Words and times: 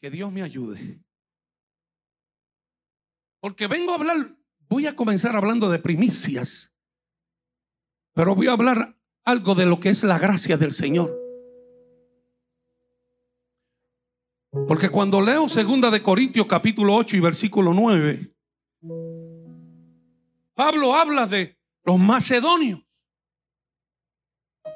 Que 0.00 0.10
Dios 0.10 0.30
me 0.32 0.42
ayude. 0.42 1.00
Porque 3.40 3.66
vengo 3.66 3.92
a 3.92 3.96
hablar, 3.96 4.36
voy 4.68 4.86
a 4.86 4.96
comenzar 4.96 5.36
hablando 5.36 5.70
de 5.70 5.78
primicias, 5.78 6.76
pero 8.12 8.34
voy 8.34 8.48
a 8.48 8.52
hablar 8.52 8.98
algo 9.24 9.54
de 9.54 9.66
lo 9.66 9.80
que 9.80 9.90
es 9.90 10.02
la 10.04 10.18
gracia 10.18 10.56
del 10.56 10.72
Señor. 10.72 11.16
Porque 14.66 14.88
cuando 14.88 15.20
leo 15.20 15.48
segunda 15.48 15.90
de 15.90 16.02
Corintios 16.02 16.46
capítulo 16.46 16.94
8 16.94 17.16
y 17.16 17.20
versículo 17.20 17.74
9, 17.74 18.34
Pablo 20.54 20.94
habla 20.94 21.26
de 21.26 21.58
los 21.84 21.98
macedonios, 21.98 22.82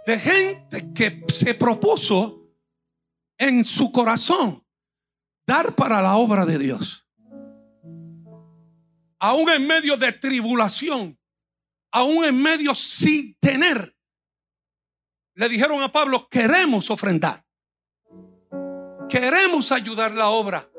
de 0.06 0.18
gente 0.18 0.92
que 0.92 1.24
se 1.28 1.54
propuso 1.54 2.52
en 3.38 3.64
su 3.64 3.90
corazón 3.90 4.59
dar 5.50 5.74
para 5.74 6.00
la 6.00 6.14
obra 6.14 6.46
de 6.46 6.60
Dios. 6.60 7.08
Aún 9.18 9.50
en 9.50 9.66
medio 9.66 9.96
de 9.96 10.12
tribulación, 10.12 11.18
aún 11.90 12.24
en 12.24 12.40
medio 12.40 12.72
sin 12.72 13.34
tener, 13.40 13.96
le 15.34 15.48
dijeron 15.48 15.82
a 15.82 15.90
Pablo, 15.90 16.28
queremos 16.30 16.88
ofrendar. 16.88 17.44
Queremos 19.08 19.72
ayudar 19.72 20.12
la 20.12 20.28
obra. 20.28 20.70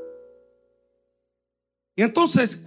Y 1.97 2.03
entonces, 2.03 2.61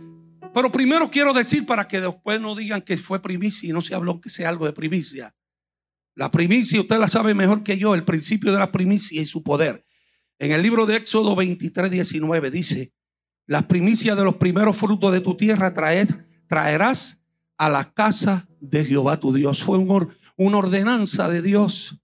pero 0.53 0.71
primero 0.71 1.11
quiero 1.11 1.33
decir 1.33 1.65
para 1.65 1.89
que 1.89 2.03
después 2.03 2.39
no 2.39 2.55
digan 2.55 2.83
que 2.83 2.99
fue 2.99 3.23
primicia 3.23 3.71
y 3.71 3.73
no 3.73 3.81
se 3.81 3.95
habló 3.95 4.21
que 4.21 4.29
sea 4.29 4.51
algo 4.51 4.67
de 4.67 4.75
primicia. 4.75 5.35
La 6.15 6.31
primicia, 6.31 6.83
usted 6.83 6.99
la 6.99 7.09
sabe 7.09 7.33
mejor 7.33 7.65
que 7.65 7.79
yo, 7.79 7.95
el 7.95 8.05
principio 8.05 8.53
de 8.53 8.59
la 8.59 8.71
primicia 8.71 9.23
y 9.23 9.25
su 9.25 9.43
poder. 9.43 9.87
En 10.39 10.53
el 10.53 10.63
libro 10.63 10.87
de 10.87 10.97
Éxodo 10.97 11.37
23, 11.37 11.91
19 11.91 12.51
dice, 12.51 12.93
las 13.47 13.65
primicias 13.65 14.17
de 14.17 14.25
los 14.25 14.37
primeros 14.37 14.77
frutos 14.77 15.13
de 15.13 15.21
tu 15.21 15.37
tierra 15.37 15.75
traerás 15.75 17.23
a 17.57 17.69
la 17.69 17.93
casa 17.93 18.49
de 18.61 18.85
Jehová 18.85 19.21
tu 19.21 19.33
Dios. 19.33 19.63
Fue 19.63 19.79
una 19.79 20.57
ordenanza 20.59 21.29
de 21.29 21.43
Dios. 21.43 22.01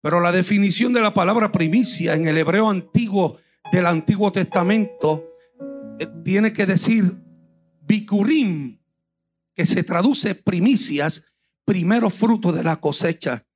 Pero 0.00 0.20
la 0.20 0.32
definición 0.32 0.92
de 0.92 1.00
la 1.00 1.14
palabra 1.14 1.52
primicia 1.52 2.14
en 2.14 2.26
el 2.26 2.38
hebreo 2.38 2.70
antiguo 2.70 3.38
del 3.70 3.86
Antiguo 3.86 4.32
Testamento 4.32 5.28
eh, 5.98 6.06
tiene 6.24 6.52
que 6.52 6.66
decir 6.66 7.16
bikurim, 7.80 8.80
que 9.54 9.66
se 9.66 9.84
traduce 9.84 10.34
primicias, 10.34 11.24
primero 11.64 12.10
fruto 12.10 12.52
de 12.52 12.64
la 12.64 12.76
cosecha. 12.76 13.46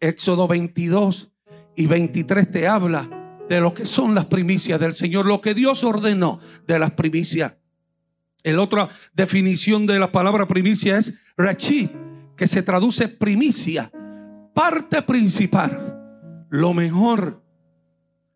Éxodo 0.00 0.46
22 0.46 1.32
y 1.76 1.86
23 1.86 2.50
te 2.50 2.68
habla 2.68 3.19
de 3.50 3.60
lo 3.60 3.74
que 3.74 3.84
son 3.84 4.14
las 4.14 4.26
primicias 4.26 4.78
del 4.78 4.94
Señor, 4.94 5.26
lo 5.26 5.40
que 5.40 5.54
Dios 5.54 5.82
ordenó 5.82 6.38
de 6.68 6.78
las 6.78 6.92
primicias. 6.92 7.56
El 8.44 8.60
otra 8.60 8.88
definición 9.12 9.88
de 9.88 9.98
la 9.98 10.12
palabra 10.12 10.46
primicia 10.46 10.98
es 10.98 11.18
rachid, 11.36 11.90
que 12.36 12.46
se 12.46 12.62
traduce 12.62 13.08
primicia 13.08 13.90
parte 14.54 15.02
principal, 15.02 16.46
lo 16.48 16.72
mejor. 16.74 17.44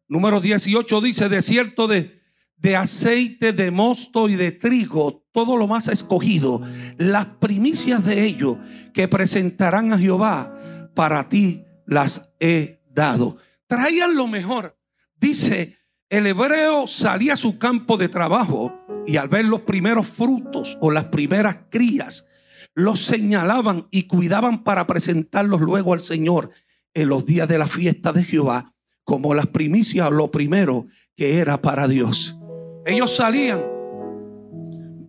Número 0.08 0.40
18 0.40 1.00
dice, 1.00 1.28
desierto 1.28 1.86
de, 1.86 2.20
de 2.56 2.74
aceite, 2.74 3.52
de 3.52 3.70
mosto 3.70 4.28
y 4.28 4.34
de 4.34 4.50
trigo, 4.50 5.24
todo 5.30 5.56
lo 5.56 5.68
más 5.68 5.86
escogido, 5.86 6.60
las 6.98 7.26
primicias 7.26 8.04
de 8.04 8.24
ello 8.24 8.58
que 8.92 9.06
presentarán 9.06 9.92
a 9.92 9.98
Jehová, 9.98 10.90
para 10.92 11.28
ti 11.28 11.64
las 11.86 12.34
he 12.40 12.82
dado. 12.90 13.36
Traigan 13.68 14.16
lo 14.16 14.26
mejor. 14.26 14.76
Dice, 15.24 15.78
el 16.10 16.26
hebreo 16.26 16.86
salía 16.86 17.32
a 17.32 17.36
su 17.36 17.56
campo 17.56 17.96
de 17.96 18.10
trabajo 18.10 18.78
y 19.06 19.16
al 19.16 19.28
ver 19.30 19.46
los 19.46 19.62
primeros 19.62 20.06
frutos 20.06 20.76
o 20.82 20.90
las 20.90 21.04
primeras 21.04 21.60
crías, 21.70 22.26
los 22.74 23.00
señalaban 23.00 23.88
y 23.90 24.02
cuidaban 24.02 24.64
para 24.64 24.86
presentarlos 24.86 25.62
luego 25.62 25.94
al 25.94 26.00
Señor 26.00 26.50
en 26.92 27.08
los 27.08 27.24
días 27.24 27.48
de 27.48 27.56
la 27.56 27.66
fiesta 27.66 28.12
de 28.12 28.22
Jehová, 28.22 28.74
como 29.02 29.32
las 29.32 29.46
primicias, 29.46 30.10
lo 30.10 30.30
primero 30.30 30.88
que 31.16 31.38
era 31.38 31.62
para 31.62 31.88
Dios. 31.88 32.36
Ellos 32.84 33.16
salían, 33.16 33.64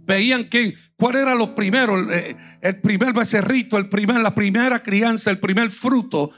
veían 0.06 0.48
que 0.48 0.76
cuál 0.96 1.18
era 1.18 1.36
lo 1.36 1.56
primero, 1.56 2.00
el, 2.00 2.08
eh, 2.62 2.74
primer 2.76 3.12
becerrito, 3.12 3.78
el 3.78 3.90
primer, 3.90 4.22
la 4.22 4.34
primera 4.34 4.82
crianza, 4.82 5.30
el 5.30 5.40
primer 5.40 5.70
fruto. 5.72 6.32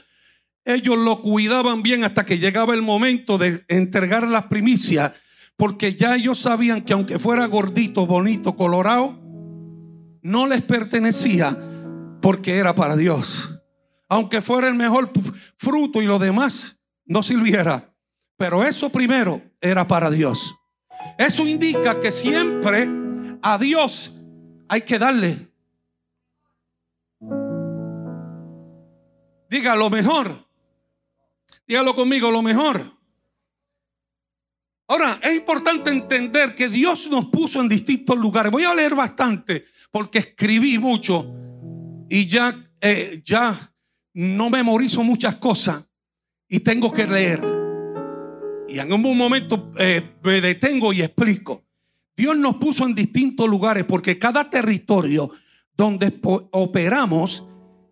Ellos 0.68 0.98
lo 0.98 1.22
cuidaban 1.22 1.82
bien 1.82 2.04
hasta 2.04 2.26
que 2.26 2.38
llegaba 2.38 2.74
el 2.74 2.82
momento 2.82 3.38
de 3.38 3.64
entregar 3.68 4.28
las 4.28 4.44
primicias, 4.48 5.14
porque 5.56 5.94
ya 5.94 6.14
ellos 6.14 6.40
sabían 6.40 6.84
que 6.84 6.92
aunque 6.92 7.18
fuera 7.18 7.46
gordito, 7.46 8.06
bonito, 8.06 8.54
colorado, 8.54 9.18
no 10.20 10.46
les 10.46 10.60
pertenecía 10.60 11.56
porque 12.20 12.58
era 12.58 12.74
para 12.74 12.96
Dios. 12.96 13.58
Aunque 14.10 14.42
fuera 14.42 14.68
el 14.68 14.74
mejor 14.74 15.10
fruto 15.56 16.02
y 16.02 16.04
lo 16.04 16.18
demás 16.18 16.78
no 17.06 17.22
sirviera. 17.22 17.94
Pero 18.36 18.62
eso 18.62 18.90
primero 18.90 19.40
era 19.62 19.88
para 19.88 20.10
Dios. 20.10 20.54
Eso 21.16 21.46
indica 21.46 21.98
que 21.98 22.12
siempre 22.12 22.90
a 23.40 23.56
Dios 23.56 24.20
hay 24.68 24.82
que 24.82 24.98
darle. 24.98 25.48
Diga 29.48 29.74
lo 29.74 29.88
mejor. 29.88 30.47
Dígalo 31.68 31.94
conmigo, 31.94 32.30
lo 32.30 32.40
mejor. 32.40 32.98
Ahora, 34.88 35.20
es 35.22 35.36
importante 35.36 35.90
entender 35.90 36.54
que 36.54 36.70
Dios 36.70 37.10
nos 37.10 37.26
puso 37.26 37.60
en 37.60 37.68
distintos 37.68 38.16
lugares. 38.16 38.50
Voy 38.50 38.64
a 38.64 38.74
leer 38.74 38.94
bastante 38.94 39.66
porque 39.90 40.18
escribí 40.18 40.78
mucho 40.78 41.30
y 42.08 42.26
ya, 42.26 42.70
eh, 42.80 43.20
ya 43.22 43.74
no 44.14 44.48
memorizo 44.48 45.02
muchas 45.04 45.34
cosas 45.36 45.86
y 46.48 46.60
tengo 46.60 46.90
que 46.90 47.06
leer. 47.06 47.44
Y 48.66 48.78
en 48.78 48.90
un 48.90 49.02
momento 49.18 49.70
eh, 49.78 50.16
me 50.22 50.40
detengo 50.40 50.94
y 50.94 51.02
explico. 51.02 51.66
Dios 52.16 52.36
nos 52.38 52.56
puso 52.56 52.86
en 52.86 52.94
distintos 52.94 53.46
lugares 53.46 53.84
porque 53.84 54.18
cada 54.18 54.48
territorio 54.48 55.30
donde 55.76 56.18
operamos 56.22 57.46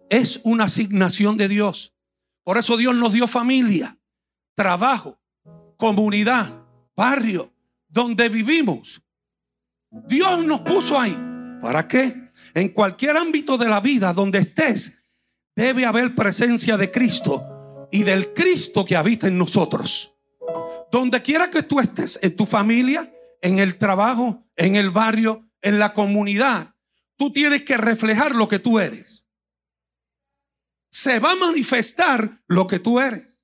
es 0.09 0.41
una 0.45 0.65
asignación 0.65 1.37
de 1.37 1.49
Dios. 1.49 1.96
Por 2.47 2.59
eso 2.59 2.77
Dios 2.77 2.95
nos 2.95 3.13
dio 3.13 3.27
familia, 3.27 3.99
trabajo, 4.55 5.19
comunidad, 5.77 6.63
barrio, 6.95 7.53
donde 7.89 8.29
vivimos. 8.29 9.03
Dios 9.91 10.45
nos 10.45 10.61
puso 10.61 10.97
ahí. 10.97 11.19
¿Para 11.61 11.89
qué? 11.89 12.31
En 12.55 12.69
cualquier 12.69 13.17
ámbito 13.17 13.59
de 13.59 13.69
la 13.69 13.81
vida 13.81 14.13
donde 14.13 14.39
estés, 14.39 15.03
debe 15.57 15.87
haber 15.87 16.15
presencia 16.15 16.77
de 16.77 16.93
Cristo 16.93 17.89
y 17.91 18.05
del 18.05 18.33
Cristo 18.33 18.85
que 18.85 18.95
habita 18.95 19.27
en 19.27 19.39
nosotros. 19.39 20.15
Donde 20.93 21.23
quiera 21.23 21.51
que 21.51 21.65
tú 21.65 21.81
estés, 21.81 22.17
en 22.23 22.37
tu 22.37 22.47
familia, 22.47 23.13
en 23.43 23.59
el 23.59 23.77
trabajo, 23.77 24.47
en 24.55 24.77
el 24.77 24.91
barrio, 24.91 25.51
en 25.63 25.81
la 25.81 25.93
comunidad, 25.93 26.77
tú 27.17 27.33
tienes 27.33 27.63
que 27.63 27.77
reflejar 27.77 28.37
lo 28.37 28.47
que 28.47 28.61
tú 28.61 28.79
eres. 28.79 29.26
Se 30.97 31.19
va 31.19 31.33
a 31.33 31.37
manifestar 31.37 32.43
lo 32.47 32.67
que 32.67 32.79
tú 32.79 32.99
eres. 32.99 33.39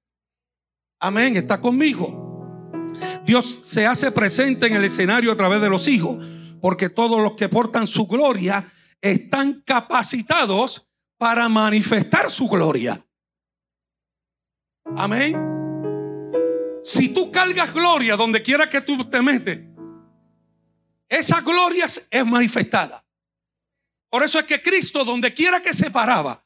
Amén, 0.98 1.36
está 1.36 1.60
conmigo. 1.60 2.90
Dios 3.26 3.60
se 3.62 3.86
hace 3.86 4.10
presente 4.10 4.68
en 4.68 4.76
el 4.76 4.86
escenario 4.86 5.30
a 5.30 5.36
través 5.36 5.60
de 5.60 5.68
los 5.68 5.86
hijos 5.86 6.16
porque 6.62 6.88
todos 6.88 7.20
los 7.20 7.34
que 7.34 7.50
portan 7.50 7.86
su 7.86 8.06
gloria 8.06 8.72
están 9.02 9.60
capacitados 9.66 10.88
para 11.18 11.46
manifestar 11.50 12.30
su 12.30 12.48
gloria. 12.48 13.04
Amén. 14.96 15.36
Si 16.82 17.10
tú 17.10 17.30
cargas 17.30 17.74
gloria 17.74 18.16
donde 18.16 18.40
quiera 18.40 18.66
que 18.66 18.80
tú 18.80 19.04
te 19.10 19.20
metes, 19.20 19.60
esa 21.06 21.42
gloria 21.42 21.84
es 21.84 22.26
manifestada. 22.26 23.04
Por 24.08 24.22
eso 24.22 24.38
es 24.38 24.46
que 24.46 24.62
Cristo, 24.62 25.04
donde 25.04 25.34
quiera 25.34 25.60
que 25.60 25.74
se 25.74 25.90
paraba, 25.90 26.41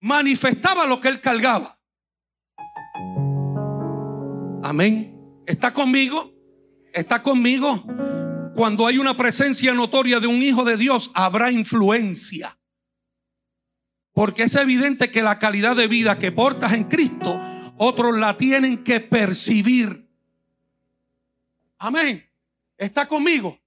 manifestaba 0.00 0.86
lo 0.86 1.00
que 1.00 1.08
él 1.08 1.20
cargaba. 1.20 1.78
Amén. 4.62 5.16
¿Está 5.46 5.72
conmigo? 5.72 6.32
¿Está 6.92 7.22
conmigo? 7.22 7.84
Cuando 8.54 8.86
hay 8.86 8.98
una 8.98 9.16
presencia 9.16 9.74
notoria 9.74 10.18
de 10.18 10.26
un 10.26 10.42
hijo 10.42 10.64
de 10.64 10.76
Dios, 10.76 11.10
habrá 11.14 11.50
influencia. 11.50 12.58
Porque 14.12 14.44
es 14.44 14.54
evidente 14.54 15.10
que 15.10 15.22
la 15.22 15.38
calidad 15.38 15.76
de 15.76 15.88
vida 15.88 16.18
que 16.18 16.32
portas 16.32 16.72
en 16.72 16.84
Cristo, 16.84 17.40
otros 17.76 18.18
la 18.18 18.36
tienen 18.38 18.82
que 18.82 19.00
percibir. 19.00 20.08
Amén. 21.78 22.26
Está 22.78 23.06
conmigo. 23.06 23.60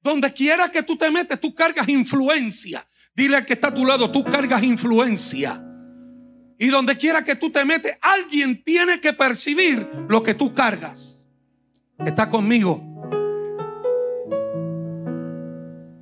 Donde 0.00 0.32
quiera 0.32 0.70
que 0.70 0.84
tú 0.84 0.96
te 0.96 1.10
metes, 1.10 1.40
tú 1.40 1.52
cargas 1.54 1.88
influencia. 1.88 2.86
Dile 3.14 3.38
al 3.38 3.44
que 3.44 3.54
está 3.54 3.68
a 3.68 3.74
tu 3.74 3.84
lado, 3.84 4.12
tú 4.12 4.22
cargas 4.22 4.62
influencia. 4.62 5.65
Y 6.58 6.68
donde 6.68 6.96
quiera 6.96 7.22
que 7.22 7.36
tú 7.36 7.50
te 7.50 7.64
metes, 7.64 7.98
alguien 8.00 8.62
tiene 8.62 9.00
que 9.00 9.12
percibir 9.12 9.88
lo 10.08 10.22
que 10.22 10.34
tú 10.34 10.54
cargas. 10.54 11.26
Está 12.04 12.28
conmigo. 12.28 12.82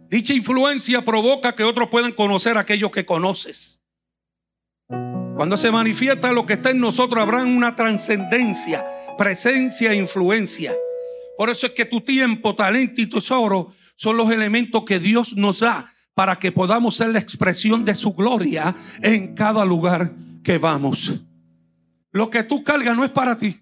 Dicha 0.09 0.33
influencia 0.33 1.03
provoca 1.03 1.57
que 1.57 1.65
otros 1.65 1.89
puedan 1.89 2.13
conocer 2.13 2.57
a 2.57 2.61
aquellos 2.61 2.93
que 2.93 3.05
conoces. 3.05 3.81
Cuando 5.37 5.57
se 5.57 5.73
manifiesta 5.73 6.31
lo 6.31 6.47
que 6.47 6.53
está 6.53 6.71
en 6.71 6.79
nosotros, 6.79 7.21
habrá 7.21 7.43
una 7.43 7.75
trascendencia, 7.75 8.87
presencia 9.19 9.93
e 9.93 9.97
influencia. 9.97 10.73
Por 11.37 11.51
eso 11.51 11.67
es 11.67 11.73
que 11.73 11.85
tu 11.85 12.01
tiempo, 12.01 12.55
talento 12.55 13.01
y 13.01 13.07
tesoro 13.07 13.73
son 13.97 14.17
los 14.17 14.31
elementos 14.31 14.85
que 14.85 15.01
Dios 15.01 15.37
nos 15.37 15.61
da 15.61 15.93
para 16.15 16.39
que 16.39 16.53
podamos 16.53 16.97
ser 16.97 17.09
la 17.09 17.19
expresión 17.19 17.85
de 17.85 17.97
su 17.97 18.15
gloria 18.15 18.77
en 19.03 19.35
cada 19.35 19.65
lugar 19.65 20.13
que 20.45 20.59
vamos. 20.59 21.21
Lo 22.13 22.31
que 22.31 22.45
tú 22.45 22.63
cargas 22.63 22.97
no 22.97 23.05
es 23.05 23.11
para 23.11 23.37
ti. 23.37 23.61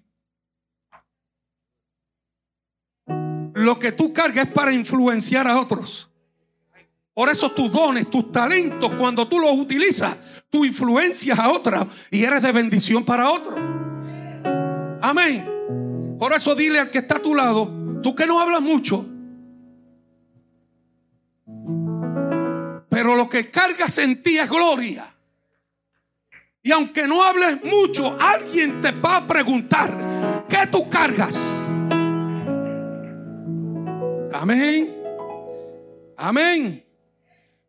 Lo 3.55 3.79
que 3.79 3.91
tú 3.91 4.13
cargas 4.13 4.47
es 4.47 4.53
para 4.53 4.71
influenciar 4.71 5.47
a 5.47 5.59
otros. 5.59 6.09
Por 7.13 7.29
eso 7.29 7.51
tus 7.51 7.71
dones, 7.71 8.09
tus 8.09 8.31
talentos, 8.31 8.91
cuando 8.97 9.27
tú 9.27 9.39
los 9.39 9.53
utilizas, 9.53 10.45
tú 10.49 10.65
influencias 10.65 11.37
a 11.37 11.51
otros 11.51 11.87
y 12.11 12.23
eres 12.23 12.41
de 12.41 12.51
bendición 12.51 13.05
para 13.05 13.31
otros. 13.31 13.59
Amén. 15.01 16.17
Por 16.19 16.33
eso 16.33 16.55
dile 16.55 16.79
al 16.79 16.89
que 16.89 16.99
está 16.99 17.17
a 17.17 17.21
tu 17.21 17.35
lado, 17.35 17.99
tú 18.01 18.15
que 18.15 18.25
no 18.25 18.39
hablas 18.39 18.61
mucho, 18.61 19.05
pero 22.89 23.15
lo 23.15 23.29
que 23.29 23.49
cargas 23.49 23.97
en 23.97 24.23
ti 24.23 24.37
es 24.37 24.49
gloria. 24.49 25.12
Y 26.65 26.71
aunque 26.71 27.05
no 27.05 27.21
hables 27.21 27.61
mucho, 27.61 28.17
alguien 28.21 28.81
te 28.81 28.91
va 28.91 29.17
a 29.17 29.27
preguntar, 29.27 30.45
¿qué 30.47 30.65
tú 30.71 30.89
cargas? 30.89 31.67
Amén. 34.31 34.95
Amén. 36.15 36.85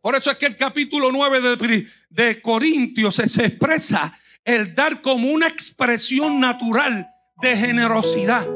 Por 0.01 0.15
eso 0.15 0.31
es 0.31 0.37
que 0.37 0.47
el 0.47 0.57
capítulo 0.57 1.11
9 1.11 1.41
de, 1.41 1.89
de 2.09 2.41
Corintios 2.41 3.17
se, 3.17 3.29
se 3.29 3.47
expresa 3.47 4.17
el 4.45 4.77
dar 4.77 5.03
como 5.03 5.29
una 5.29 5.49
expresión 5.49 6.39
natural 6.39 7.11
de 7.43 7.57
generosidad. 7.57 8.47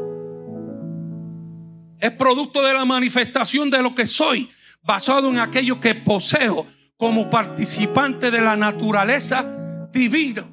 Es 1.99 2.13
producto 2.13 2.63
de 2.63 2.75
la 2.75 2.85
manifestación 2.85 3.71
de 3.71 3.83
lo 3.83 3.93
que 3.93 4.07
soy, 4.07 4.49
basado 4.83 5.31
en 5.31 5.41
aquello 5.41 5.81
que 5.81 5.97
poseo 5.97 6.65
como 6.97 7.29
participante 7.29 8.31
de 8.31 8.41
la 8.41 8.57
naturaleza 8.57 9.58
divina. 9.93 10.51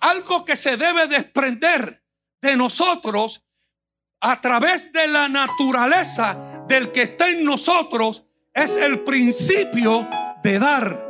Algo 0.00 0.44
que 0.44 0.56
se 0.56 0.76
debe 0.76 1.08
desprender 1.08 2.02
de 2.40 2.56
nosotros 2.56 3.44
a 4.20 4.40
través 4.40 4.92
de 4.92 5.08
la 5.08 5.28
naturaleza 5.28 6.64
del 6.68 6.92
que 6.92 7.02
está 7.02 7.30
en 7.30 7.44
nosotros 7.44 8.24
es 8.52 8.76
el 8.76 9.00
principio 9.00 10.08
de 10.42 10.58
dar. 10.58 11.06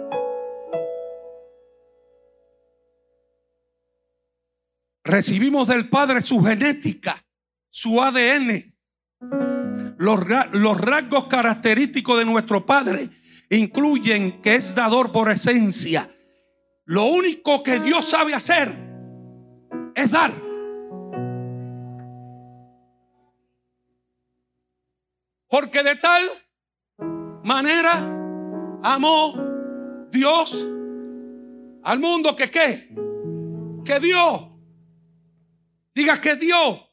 Recibimos 5.04 5.68
del 5.68 5.88
Padre 5.88 6.20
su 6.20 6.42
genética, 6.42 7.24
su 7.70 8.02
ADN, 8.02 8.74
los, 9.98 10.20
los 10.52 10.80
rasgos 10.80 11.26
característicos 11.26 12.18
de 12.18 12.24
nuestro 12.24 12.66
Padre 12.66 13.08
incluyen 13.50 14.42
que 14.42 14.56
es 14.56 14.74
dador 14.74 15.12
por 15.12 15.30
esencia. 15.30 16.10
Lo 16.86 17.06
único 17.06 17.62
que 17.64 17.80
Dios 17.80 18.08
sabe 18.08 18.32
hacer 18.32 18.72
es 19.94 20.10
dar. 20.10 20.32
Porque 25.48 25.82
de 25.82 25.96
tal 25.96 26.30
manera 27.42 27.92
amó 28.82 29.34
Dios 30.10 30.64
al 31.82 31.98
mundo 31.98 32.36
que 32.36 32.50
qué? 32.50 32.94
Que 33.84 33.98
dio. 33.98 34.56
Diga 35.92 36.20
que 36.20 36.36
dio. 36.36 36.86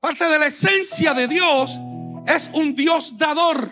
Parte 0.00 0.28
de 0.28 0.38
la 0.38 0.46
esencia 0.46 1.14
de 1.14 1.28
Dios 1.28 1.78
es 2.26 2.50
un 2.54 2.74
Dios 2.74 3.16
dador. 3.18 3.70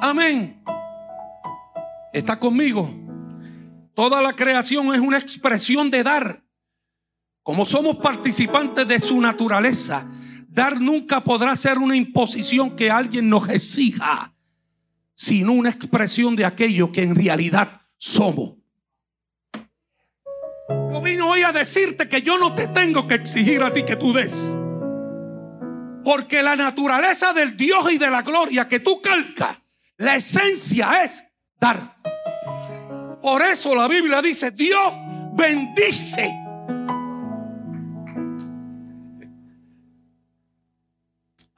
Amén. 0.00 0.62
Está 2.12 2.38
conmigo. 2.38 3.01
Toda 3.94 4.22
la 4.22 4.32
creación 4.34 4.94
es 4.94 5.00
una 5.00 5.18
expresión 5.18 5.90
de 5.90 6.02
dar. 6.02 6.42
Como 7.42 7.66
somos 7.66 7.96
participantes 7.96 8.86
de 8.86 8.98
su 9.00 9.20
naturaleza, 9.20 10.08
Dar 10.52 10.82
nunca 10.82 11.24
podrá 11.24 11.56
ser 11.56 11.78
una 11.78 11.96
imposición 11.96 12.76
que 12.76 12.90
alguien 12.90 13.30
nos 13.30 13.48
exija, 13.48 14.34
sino 15.14 15.52
una 15.52 15.70
expresión 15.70 16.36
de 16.36 16.44
aquello 16.44 16.92
que 16.92 17.02
en 17.02 17.16
realidad 17.16 17.80
somos. 17.96 18.56
Yo 20.68 21.00
vino 21.00 21.30
hoy 21.30 21.40
a 21.40 21.52
decirte 21.52 22.06
que 22.06 22.20
yo 22.20 22.36
no 22.36 22.54
te 22.54 22.66
tengo 22.68 23.08
que 23.08 23.14
exigir 23.14 23.62
a 23.62 23.72
ti 23.72 23.82
que 23.82 23.96
tú 23.96 24.12
des. 24.12 24.54
Porque 26.04 26.42
la 26.42 26.54
naturaleza 26.54 27.32
del 27.32 27.56
Dios 27.56 27.90
y 27.90 27.96
de 27.96 28.10
la 28.10 28.20
gloria 28.20 28.68
que 28.68 28.80
tú 28.80 29.00
calcas, 29.00 29.56
la 29.96 30.16
esencia 30.16 31.02
es 31.02 31.22
dar. 31.58 31.96
Por 33.22 33.40
eso 33.42 33.74
la 33.74 33.88
Biblia 33.88 34.20
dice, 34.20 34.50
Dios 34.50 34.92
bendice 35.34 36.42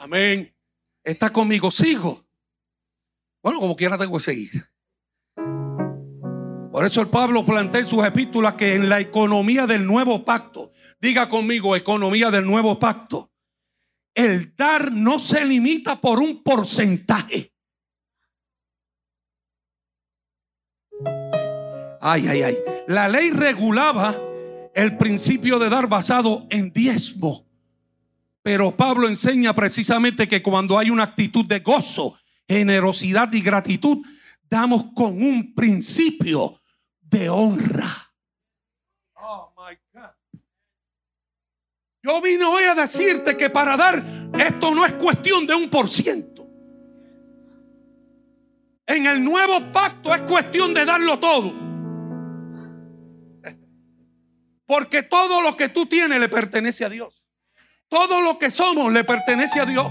Amén. 0.05 0.55
Está 1.03 1.31
conmigo, 1.31 1.71
sigo. 1.71 2.27
Bueno, 3.43 3.59
como 3.59 3.75
quiera 3.75 3.97
tengo 3.97 4.19
que 4.19 4.25
seguir. 4.25 4.51
Por 6.71 6.85
eso 6.85 7.01
el 7.01 7.09
Pablo 7.09 7.43
plantea 7.43 7.81
en 7.81 7.87
sus 7.87 8.05
epístolas 8.05 8.53
que 8.53 8.75
en 8.75 8.91
la 8.91 9.01
economía 9.01 9.67
del 9.67 9.87
nuevo 9.87 10.23
pacto, 10.23 10.73
diga 11.01 11.31
conmigo, 11.31 11.75
economía 11.75 12.31
del 12.31 12.45
nuevo 12.45 12.79
pacto, 12.79 13.33
el 14.15 14.55
dar 14.55 14.93
no 14.93 15.19
se 15.19 15.43
limita 15.43 15.99
por 15.99 16.19
un 16.19 16.43
porcentaje. 16.43 17.54
Ay, 22.06 22.29
ay, 22.29 22.43
ay. 22.43 22.59
La 22.87 23.09
ley 23.09 23.31
regulaba 23.31 24.15
el 24.75 24.99
principio 24.99 25.59
de 25.59 25.71
dar 25.71 25.89
basado 25.89 26.47
en 26.51 26.71
diezmo. 26.71 27.47
Pero 28.43 28.77
Pablo 28.77 29.08
enseña 29.08 29.55
precisamente 29.55 30.29
que 30.29 30.43
cuando 30.43 30.79
hay 30.79 30.91
una 30.91 31.05
actitud 31.05 31.46
de 31.46 31.61
gozo, 31.61 32.19
generosidad 32.46 33.32
y 33.32 33.41
gratitud, 33.41 34.05
damos 34.51 34.93
con 34.94 35.23
un 35.23 35.55
principio 35.55 36.61
de 37.01 37.31
honra. 37.31 38.13
Oh 39.15 39.55
my 39.56 39.75
God. 39.94 40.41
Yo 42.03 42.20
vine 42.20 42.44
hoy 42.44 42.65
a 42.65 42.75
decirte 42.75 43.34
que 43.34 43.49
para 43.49 43.79
dar 43.79 44.05
esto 44.39 44.75
no 44.75 44.84
es 44.84 44.93
cuestión 44.93 45.46
de 45.46 45.55
un 45.55 45.70
por 45.70 45.89
ciento. 45.89 46.46
En 48.87 49.06
el 49.06 49.25
nuevo 49.25 49.73
pacto 49.73 50.15
es 50.15 50.20
cuestión 50.20 50.75
de 50.75 50.84
darlo 50.84 51.19
todo. 51.19 51.65
Porque 54.67 55.03
todo 55.03 55.41
lo 55.41 55.56
que 55.56 55.69
tú 55.69 55.87
tienes 55.87 56.19
le 56.21 56.29
pertenece 56.29 56.85
a 56.85 56.89
Dios. 56.89 57.23
Todo 57.89 58.21
lo 58.23 58.39
que 58.39 58.51
somos 58.51 58.93
le 58.93 59.05
pertenece 59.05 59.61
a 59.61 59.67
Dios. 59.67 59.87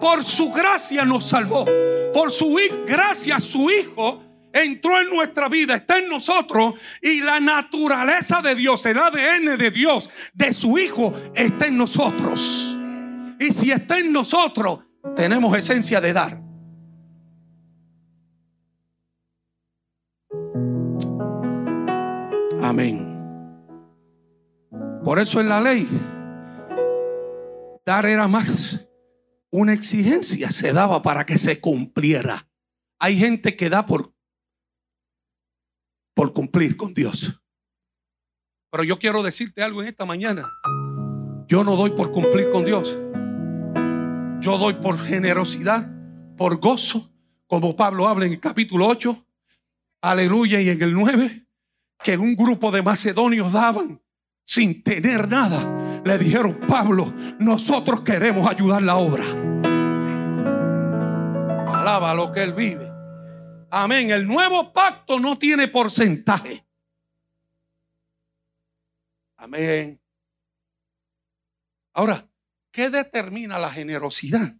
Por 0.00 0.24
su 0.24 0.50
gracia 0.50 1.04
nos 1.04 1.26
salvó. 1.26 1.66
Por 2.12 2.30
su 2.30 2.58
gracia 2.86 3.38
su 3.38 3.70
Hijo 3.70 4.24
entró 4.52 5.00
en 5.00 5.10
nuestra 5.10 5.48
vida, 5.48 5.76
está 5.76 5.98
en 5.98 6.08
nosotros 6.08 6.74
y 7.00 7.20
la 7.20 7.40
naturaleza 7.40 8.42
de 8.42 8.54
Dios, 8.54 8.84
el 8.86 8.98
ADN 8.98 9.56
de 9.56 9.70
Dios, 9.70 10.10
de 10.34 10.52
su 10.52 10.78
Hijo, 10.78 11.12
está 11.34 11.66
en 11.66 11.76
nosotros. 11.76 12.76
Y 13.38 13.52
si 13.52 13.70
está 13.70 13.98
en 13.98 14.12
nosotros, 14.12 14.80
tenemos 15.16 15.56
esencia 15.56 16.00
de 16.00 16.12
dar. 16.12 16.40
Amén. 22.62 23.09
Por 25.10 25.18
eso 25.18 25.40
en 25.40 25.48
la 25.48 25.60
ley 25.60 25.88
Dar 27.84 28.06
era 28.06 28.28
más 28.28 28.86
una 29.50 29.72
exigencia, 29.72 30.52
se 30.52 30.72
daba 30.72 31.02
para 31.02 31.26
que 31.26 31.36
se 31.36 31.60
cumpliera. 31.60 32.48
Hay 33.00 33.18
gente 33.18 33.56
que 33.56 33.68
da 33.68 33.86
por, 33.86 34.14
por 36.14 36.32
cumplir 36.32 36.76
con 36.76 36.94
Dios. 36.94 37.42
Pero 38.70 38.84
yo 38.84 39.00
quiero 39.00 39.24
decirte 39.24 39.64
algo 39.64 39.82
en 39.82 39.88
esta 39.88 40.06
mañana. 40.06 40.48
Yo 41.48 41.64
no 41.64 41.74
doy 41.74 41.90
por 41.90 42.12
cumplir 42.12 42.48
con 42.48 42.64
Dios. 42.64 42.96
Yo 44.40 44.58
doy 44.58 44.74
por 44.74 44.96
generosidad, 44.96 45.92
por 46.36 46.60
gozo, 46.60 47.12
como 47.48 47.74
Pablo 47.74 48.06
habla 48.06 48.26
en 48.26 48.34
el 48.34 48.38
capítulo 48.38 48.86
8, 48.86 49.26
aleluya, 50.02 50.60
y 50.60 50.68
en 50.68 50.80
el 50.80 50.94
9, 50.94 51.48
que 52.00 52.16
un 52.16 52.36
grupo 52.36 52.70
de 52.70 52.82
macedonios 52.82 53.52
daban 53.52 54.00
sin 54.50 54.82
tener 54.82 55.28
nada 55.28 56.02
le 56.04 56.18
dijeron, 56.18 56.58
Pablo, 56.66 57.14
nosotros 57.38 58.00
queremos 58.00 58.50
ayudar 58.50 58.82
la 58.82 58.96
obra. 58.96 59.22
Alaba 61.72 62.12
lo 62.14 62.32
que 62.32 62.42
él 62.42 62.52
vive. 62.54 62.90
Amén. 63.70 64.10
El 64.10 64.26
nuevo 64.26 64.72
pacto 64.72 65.20
no 65.20 65.38
tiene 65.38 65.68
porcentaje. 65.68 66.66
Amén. 69.36 70.02
Ahora, 71.94 72.28
¿qué 72.72 72.90
determina 72.90 73.56
la 73.56 73.70
generosidad? 73.70 74.56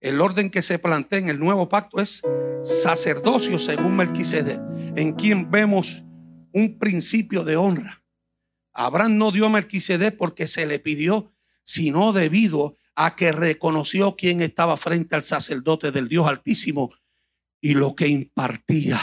El 0.00 0.20
orden 0.20 0.50
que 0.50 0.60
se 0.60 0.80
plantea 0.80 1.20
en 1.20 1.28
el 1.28 1.38
nuevo 1.38 1.68
pacto 1.68 2.00
es 2.00 2.20
sacerdocio 2.64 3.60
según 3.60 3.94
Melquisedec, 3.94 4.60
en 4.96 5.12
quien 5.12 5.48
vemos 5.52 6.02
un 6.52 6.80
principio 6.80 7.44
de 7.44 7.56
honra. 7.56 7.99
Abraham 8.80 9.18
no 9.18 9.30
dio 9.30 9.44
a 9.44 9.50
Melquisedec 9.50 10.16
porque 10.16 10.46
se 10.46 10.64
le 10.64 10.78
pidió, 10.78 11.34
sino 11.62 12.14
debido 12.14 12.78
a 12.94 13.14
que 13.14 13.30
reconoció 13.30 14.16
quién 14.16 14.40
estaba 14.40 14.78
frente 14.78 15.14
al 15.14 15.22
sacerdote 15.22 15.92
del 15.92 16.08
Dios 16.08 16.26
Altísimo 16.26 16.90
y 17.60 17.74
lo 17.74 17.94
que 17.94 18.08
impartía. 18.08 18.98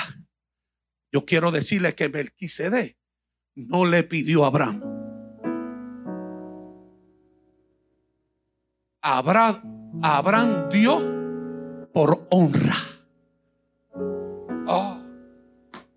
Yo 1.11 1.25
quiero 1.25 1.51
decirle 1.51 1.93
que 1.93 2.09
Melquisedec 2.09 2.97
no 3.53 3.85
le 3.85 4.01
pidió 4.01 4.45
a 4.45 4.47
Abraham. 4.47 4.81
Abraham, 9.03 9.99
Abraham 10.01 10.69
dio 10.71 11.91
por 11.93 12.27
honra. 12.31 12.77
Oh, 14.65 14.99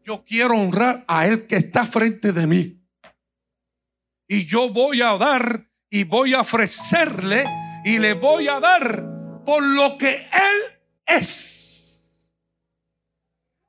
yo 0.05 0.23
quiero 0.23 0.53
honrar 0.55 1.03
a 1.09 1.27
él 1.27 1.47
que 1.47 1.57
está 1.57 1.87
frente 1.87 2.35
de 2.35 2.47
mí. 2.47 2.80
Y 4.33 4.47
yo 4.47 4.69
voy 4.69 5.03
a 5.03 5.19
dar 5.19 5.67
y 5.91 6.05
voy 6.05 6.35
a 6.35 6.43
ofrecerle 6.43 7.45
y 7.85 7.99
le 7.99 8.13
voy 8.13 8.47
a 8.47 8.61
dar 8.61 9.43
por 9.45 9.61
lo 9.61 9.99
que 9.99 10.15
él 10.15 10.79
es. 11.05 12.33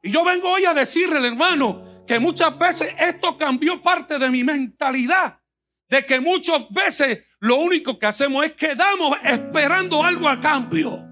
Y 0.04 0.12
yo 0.12 0.24
vengo 0.24 0.52
hoy 0.52 0.66
a 0.66 0.76
decirle, 0.76 1.28
hermano, 1.28 2.04
que 2.06 2.20
muchas 2.20 2.56
veces 2.60 2.94
esto 3.00 3.40
cambió 3.40 3.82
parte 3.82 4.20
de 4.20 4.30
mi 4.30 4.44
mentalidad. 4.44 5.42
De 5.90 6.06
que 6.06 6.20
muchas 6.20 6.70
veces 6.70 7.24
lo 7.40 7.56
único 7.56 7.98
que 7.98 8.06
hacemos 8.06 8.46
es 8.46 8.52
quedamos 8.52 9.18
esperando 9.24 10.04
algo 10.04 10.30
a 10.30 10.40
cambio. 10.40 11.04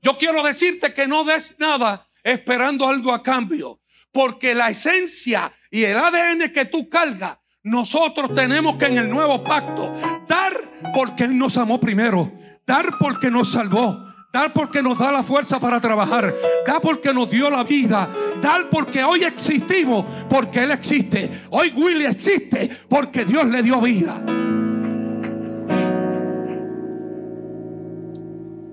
Yo 0.00 0.16
quiero 0.16 0.42
decirte 0.42 0.94
que 0.94 1.06
no 1.06 1.24
des 1.24 1.56
nada 1.58 2.08
esperando 2.24 2.88
algo 2.88 3.12
a 3.12 3.22
cambio. 3.22 3.82
Porque 4.12 4.54
la 4.54 4.70
esencia 4.70 5.52
y 5.70 5.84
el 5.84 5.98
ADN 5.98 6.50
que 6.54 6.64
tú 6.64 6.88
cargas, 6.88 7.36
nosotros 7.66 8.32
tenemos 8.32 8.76
que 8.76 8.86
en 8.86 8.96
el 8.96 9.10
nuevo 9.10 9.42
pacto 9.42 9.92
dar 10.28 10.52
porque 10.94 11.24
Él 11.24 11.36
nos 11.36 11.56
amó 11.56 11.80
primero. 11.80 12.30
Dar 12.64 12.86
porque 13.00 13.28
nos 13.28 13.50
salvó. 13.50 14.06
Dar 14.32 14.52
porque 14.52 14.84
nos 14.84 15.00
da 15.00 15.10
la 15.10 15.24
fuerza 15.24 15.58
para 15.58 15.80
trabajar. 15.80 16.32
Dar 16.64 16.80
porque 16.80 17.12
nos 17.12 17.28
dio 17.28 17.50
la 17.50 17.64
vida. 17.64 18.08
Dar 18.40 18.70
porque 18.70 19.02
hoy 19.02 19.24
existimos 19.24 20.06
porque 20.30 20.62
Él 20.62 20.70
existe. 20.70 21.28
Hoy 21.50 21.72
Willy 21.74 22.04
existe 22.04 22.70
porque 22.88 23.24
Dios 23.24 23.48
le 23.48 23.64
dio 23.64 23.80
vida. 23.80 24.14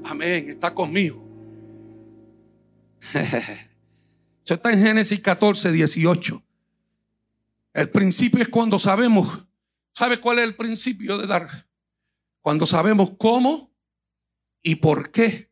Amén. 0.06 0.50
Está 0.50 0.72
conmigo. 0.72 1.28
Eso 3.12 4.54
está 4.54 4.72
en 4.72 4.84
Génesis 4.84 5.20
14, 5.20 5.72
18. 5.72 6.44
El 7.74 7.90
principio 7.90 8.42
es 8.42 8.50
cuando 8.50 8.78
sabemos. 8.78 9.46
¿Sabe 9.96 10.20
cuál 10.20 10.40
es 10.40 10.46
el 10.46 10.56
principio 10.56 11.18
de 11.18 11.28
dar? 11.28 11.68
Cuando 12.42 12.66
sabemos 12.66 13.14
cómo 13.18 13.74
y 14.62 14.76
por 14.76 15.12
qué. 15.12 15.52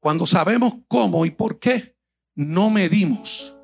Cuando 0.00 0.26
sabemos 0.26 0.74
cómo 0.88 1.24
y 1.24 1.30
por 1.30 1.58
qué, 1.58 1.96
no 2.34 2.70
medimos. 2.70 3.56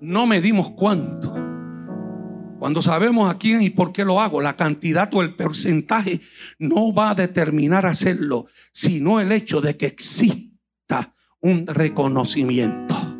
No 0.00 0.26
medimos 0.26 0.70
cuánto. 0.72 1.32
Cuando 2.58 2.80
sabemos 2.80 3.30
a 3.30 3.38
quién 3.38 3.62
y 3.62 3.70
por 3.70 3.92
qué 3.92 4.04
lo 4.04 4.20
hago, 4.20 4.40
la 4.40 4.56
cantidad 4.56 5.12
o 5.14 5.22
el 5.22 5.34
porcentaje 5.34 6.20
no 6.58 6.92
va 6.94 7.10
a 7.10 7.14
determinar 7.14 7.86
hacerlo, 7.86 8.46
sino 8.72 9.20
el 9.20 9.32
hecho 9.32 9.60
de 9.60 9.76
que 9.76 9.86
exista 9.86 11.14
un 11.40 11.66
reconocimiento. 11.66 13.11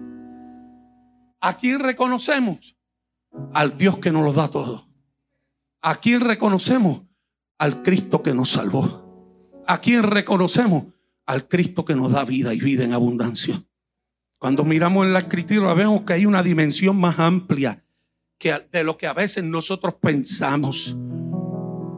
¿A 1.45 1.57
quién 1.57 1.81
reconocemos? 1.81 2.77
Al 3.53 3.77
Dios 3.77 3.99
que 3.99 4.13
nos 4.13 4.25
lo 4.25 4.33
da 4.33 4.49
todo. 4.49 4.87
¿A 5.83 5.97
quién 5.97 6.21
reconocemos? 6.21 7.03
Al 7.59 7.83
Cristo 7.83 8.23
que 8.23 8.33
nos 8.33 8.51
salvó. 8.51 9.65
¿A 9.67 9.81
quién 9.81 10.05
reconocemos? 10.05 10.85
Al 11.27 11.49
Cristo 11.49 11.85
que 11.85 11.97
nos 11.97 12.13
da 12.13 12.25
vida 12.25 12.55
y 12.55 12.61
vida 12.61 12.85
en 12.85 12.93
abundancia. 12.93 13.61
Cuando 14.39 14.65
miramos 14.65 15.05
en 15.05 15.15
la 15.15 15.19
escritura 15.19 15.75
vemos 15.75 16.03
que 16.03 16.13
hay 16.13 16.27
una 16.27 16.45
dimensión 16.45 16.97
más 16.97 17.19
amplia 17.19 17.85
que 18.39 18.65
de 18.71 18.85
lo 18.85 18.97
que 18.97 19.09
a 19.09 19.13
veces 19.13 19.43
nosotros 19.43 19.95
pensamos. 19.95 20.97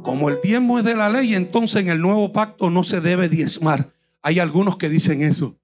Como 0.02 0.30
el 0.30 0.40
diezmo 0.42 0.78
es 0.78 0.86
de 0.86 0.94
la 0.94 1.10
ley, 1.10 1.34
entonces 1.34 1.82
en 1.82 1.90
el 1.90 2.00
nuevo 2.00 2.32
pacto 2.32 2.70
no 2.70 2.82
se 2.82 3.02
debe 3.02 3.28
diezmar. 3.28 3.92
Hay 4.22 4.38
algunos 4.38 4.78
que 4.78 4.88
dicen 4.88 5.20
eso. 5.20 5.58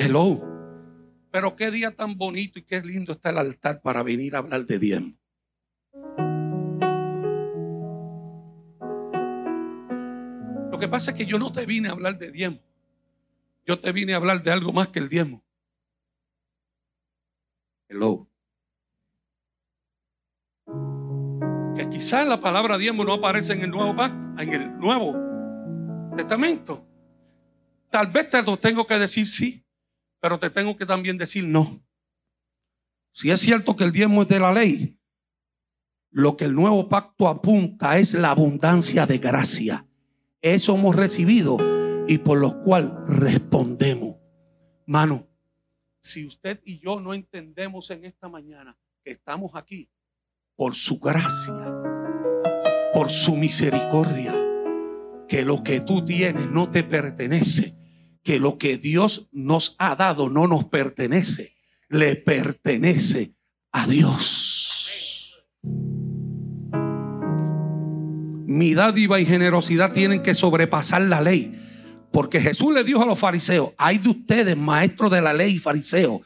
Hello. 0.00 0.40
Pero 1.32 1.56
qué 1.56 1.72
día 1.72 1.90
tan 1.90 2.16
bonito 2.16 2.60
y 2.60 2.62
qué 2.62 2.80
lindo 2.80 3.12
está 3.12 3.30
el 3.30 3.38
altar 3.38 3.82
para 3.82 4.04
venir 4.04 4.36
a 4.36 4.38
hablar 4.38 4.64
de 4.64 4.78
diezmo. 4.78 5.18
Lo 10.70 10.78
que 10.78 10.86
pasa 10.86 11.10
es 11.10 11.16
que 11.16 11.26
yo 11.26 11.40
no 11.40 11.50
te 11.50 11.66
vine 11.66 11.88
a 11.88 11.92
hablar 11.92 12.16
de 12.16 12.30
diezmo. 12.30 12.60
Yo 13.66 13.80
te 13.80 13.90
vine 13.90 14.14
a 14.14 14.18
hablar 14.18 14.40
de 14.40 14.52
algo 14.52 14.72
más 14.72 14.88
que 14.88 15.00
el 15.00 15.08
diezmo. 15.08 15.44
Hello. 17.88 18.30
Que 21.74 21.88
quizás 21.88 22.26
la 22.26 22.38
palabra 22.38 22.78
diezmo 22.78 23.04
no 23.04 23.14
aparece 23.14 23.52
en 23.52 23.62
el 23.62 23.70
nuevo 23.70 23.96
pacto, 23.96 24.40
en 24.40 24.52
el 24.52 24.78
nuevo 24.78 25.16
testamento. 26.16 26.86
Tal 27.90 28.06
vez 28.12 28.30
te 28.30 28.40
lo 28.42 28.56
tengo 28.56 28.86
que 28.86 28.96
decir 28.96 29.26
sí. 29.26 29.64
Pero 30.20 30.38
te 30.38 30.50
tengo 30.50 30.76
que 30.76 30.86
también 30.86 31.18
decir 31.18 31.44
no. 31.44 31.82
Si 33.12 33.30
es 33.30 33.40
cierto 33.40 33.76
que 33.76 33.84
el 33.84 33.92
diezmo 33.92 34.22
es 34.22 34.28
de 34.28 34.40
la 34.40 34.52
ley, 34.52 34.98
lo 36.10 36.36
que 36.36 36.44
el 36.44 36.54
nuevo 36.54 36.88
pacto 36.88 37.28
apunta 37.28 37.98
es 37.98 38.14
la 38.14 38.30
abundancia 38.30 39.06
de 39.06 39.18
gracia. 39.18 39.86
Eso 40.40 40.74
hemos 40.74 40.96
recibido 40.96 41.58
y 42.06 42.18
por 42.18 42.38
lo 42.38 42.62
cual 42.62 43.04
respondemos. 43.06 44.16
Mano, 44.86 45.28
si 46.00 46.26
usted 46.26 46.60
y 46.64 46.78
yo 46.78 47.00
no 47.00 47.12
entendemos 47.12 47.90
en 47.90 48.04
esta 48.04 48.28
mañana 48.28 48.78
que 49.04 49.10
estamos 49.10 49.52
aquí 49.54 49.90
por 50.56 50.74
su 50.74 50.98
gracia, 50.98 51.54
por 52.94 53.10
su 53.10 53.36
misericordia, 53.36 54.34
que 55.28 55.44
lo 55.44 55.62
que 55.62 55.80
tú 55.80 56.04
tienes 56.04 56.50
no 56.50 56.70
te 56.70 56.82
pertenece, 56.82 57.77
que 58.28 58.38
lo 58.38 58.58
que 58.58 58.76
Dios 58.76 59.30
nos 59.32 59.74
ha 59.78 59.96
dado 59.96 60.28
no 60.28 60.46
nos 60.46 60.66
pertenece, 60.66 61.56
le 61.88 62.14
pertenece 62.14 63.34
a 63.72 63.86
Dios. 63.86 65.46
Mi 68.46 68.74
dádiva 68.74 69.18
y 69.18 69.24
generosidad 69.24 69.92
tienen 69.92 70.22
que 70.22 70.34
sobrepasar 70.34 71.00
la 71.00 71.22
ley. 71.22 71.58
Porque 72.12 72.38
Jesús 72.38 72.74
le 72.74 72.84
dijo 72.84 73.02
a 73.02 73.06
los 73.06 73.18
fariseos, 73.18 73.70
hay 73.78 73.96
de 73.96 74.10
ustedes, 74.10 74.58
maestros 74.58 75.10
de 75.10 75.22
la 75.22 75.32
ley 75.32 75.54
y 75.54 75.58
fariseos, 75.58 76.20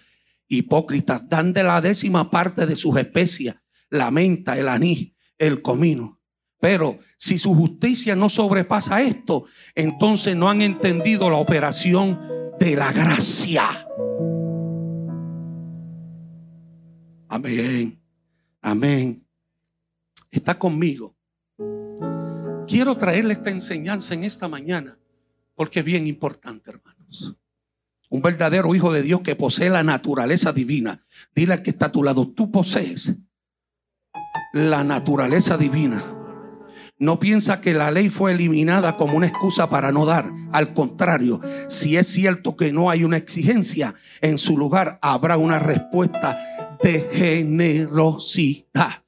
hipócritas, 0.49 1.29
dan 1.29 1.53
de 1.53 1.63
la 1.63 1.81
décima 1.81 2.33
parte 2.33 2.67
de 2.67 2.75
sus 2.75 2.99
especias, 2.99 3.59
la 3.91 4.11
menta, 4.11 4.59
el 4.59 4.67
anís, 4.67 5.13
el 5.39 5.63
comino. 5.63 6.21
Pero 6.63 7.01
si 7.17 7.39
su 7.39 7.57
justicia 7.57 8.15
no 8.15 8.29
sobrepasa 8.29 9.03
esto, 9.03 9.47
entonces 9.75 10.37
no 10.37 10.49
han 10.49 10.63
entendido 10.63 11.29
la 11.29 11.39
operación 11.39 12.21
de 12.61 12.77
la 12.77 12.93
gracia. 12.93 13.65
Amén. 17.29 18.01
Amén. 18.61 19.27
Está 20.31 20.57
conmigo. 20.57 21.17
Quiero 22.69 22.97
traerle 22.97 23.33
esta 23.33 23.51
enseñanza 23.51 24.15
en 24.15 24.23
esta 24.23 24.47
mañana 24.47 24.97
porque 25.57 25.81
es 25.81 25.85
bien 25.85 26.07
importante, 26.07 26.71
hermanos. 26.71 27.35
Un 28.09 28.23
verdadero 28.23 28.73
hijo 28.73 28.93
de 28.93 29.03
Dios 29.03 29.23
que 29.23 29.35
posee 29.35 29.69
la 29.69 29.83
naturaleza 29.83 30.53
divina. 30.53 31.05
Dile 31.35 31.55
al 31.55 31.63
que 31.63 31.71
está 31.71 31.87
a 31.87 31.93
tu 31.93 32.05
lado, 32.05 32.29
tú 32.29 32.53
posees 32.53 33.17
la 34.53 34.85
naturaleza 34.85 35.57
divina. 35.57 36.21
No 37.03 37.19
piensa 37.19 37.61
que 37.61 37.75
la 37.75 37.91
ley 37.91 38.09
fue 38.11 38.31
eliminada 38.31 38.97
como 38.97 39.17
una 39.17 39.27
excusa 39.27 39.69
para 39.69 39.91
no 39.91 40.07
dar. 40.07 40.31
Al 40.53 40.73
contrario, 40.73 41.41
si 41.67 41.97
es 41.97 42.07
cierto 42.07 42.57
que 42.57 42.73
no 42.73 42.91
hay 42.91 43.03
una 43.03 43.17
exigencia, 43.17 43.97
en 44.21 44.39
su 44.39 44.57
lugar 44.57 45.01
habrá 45.03 45.37
una 45.37 45.59
respuesta 45.59 46.39
de 46.81 47.01
generosidad. 47.13 49.03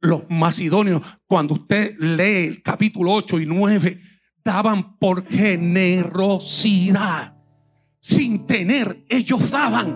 Los 0.00 0.24
macedonios, 0.28 1.00
cuando 1.28 1.54
usted 1.54 1.96
lee 1.96 2.48
el 2.48 2.62
capítulo 2.64 3.12
8 3.12 3.38
y 3.38 3.46
9, 3.46 4.00
daban 4.44 4.98
por 4.98 5.24
generosidad. 5.28 7.36
Sin 8.00 8.48
tener, 8.48 9.04
ellos 9.08 9.48
daban. 9.52 9.94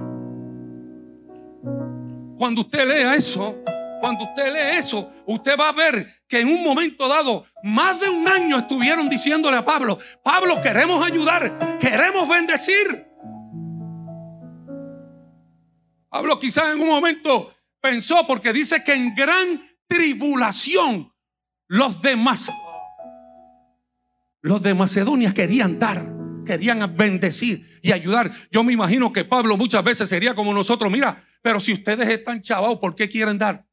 Cuando 2.38 2.60
usted 2.60 2.86
lea 2.86 3.16
eso, 3.16 3.56
cuando 4.00 4.24
usted 4.24 4.52
lee 4.52 4.78
eso, 4.78 5.12
usted 5.26 5.56
va 5.58 5.68
a 5.68 5.72
ver 5.72 6.22
que 6.26 6.40
en 6.40 6.48
un 6.48 6.62
momento 6.64 7.06
dado, 7.08 7.44
más 7.62 8.00
de 8.00 8.08
un 8.08 8.26
año 8.26 8.58
estuvieron 8.58 9.08
diciéndole 9.08 9.56
a 9.56 9.64
Pablo, 9.64 9.98
Pablo, 10.24 10.60
queremos 10.60 11.04
ayudar, 11.04 11.78
queremos 11.78 12.28
bendecir. 12.28 13.06
Pablo 16.08 16.38
quizás 16.40 16.74
en 16.74 16.80
un 16.80 16.88
momento 16.88 17.54
pensó, 17.80 18.26
porque 18.26 18.52
dice 18.52 18.82
que 18.82 18.92
en 18.92 19.14
gran 19.14 19.62
tribulación 19.86 21.12
los 21.68 22.02
demás, 22.02 22.50
los 24.42 24.60
de 24.62 24.74
Macedonia 24.74 25.32
querían 25.32 25.78
dar, 25.78 26.12
querían 26.44 26.96
bendecir 26.96 27.80
y 27.82 27.92
ayudar. 27.92 28.32
Yo 28.50 28.64
me 28.64 28.72
imagino 28.72 29.12
que 29.12 29.24
Pablo 29.24 29.56
muchas 29.56 29.84
veces 29.84 30.08
sería 30.08 30.34
como 30.34 30.52
nosotros, 30.52 30.90
mira, 30.90 31.24
pero 31.42 31.60
si 31.60 31.72
ustedes 31.72 32.08
están 32.08 32.42
chavados, 32.42 32.78
¿por 32.78 32.94
qué 32.94 33.08
quieren 33.08 33.38
dar? 33.38 33.69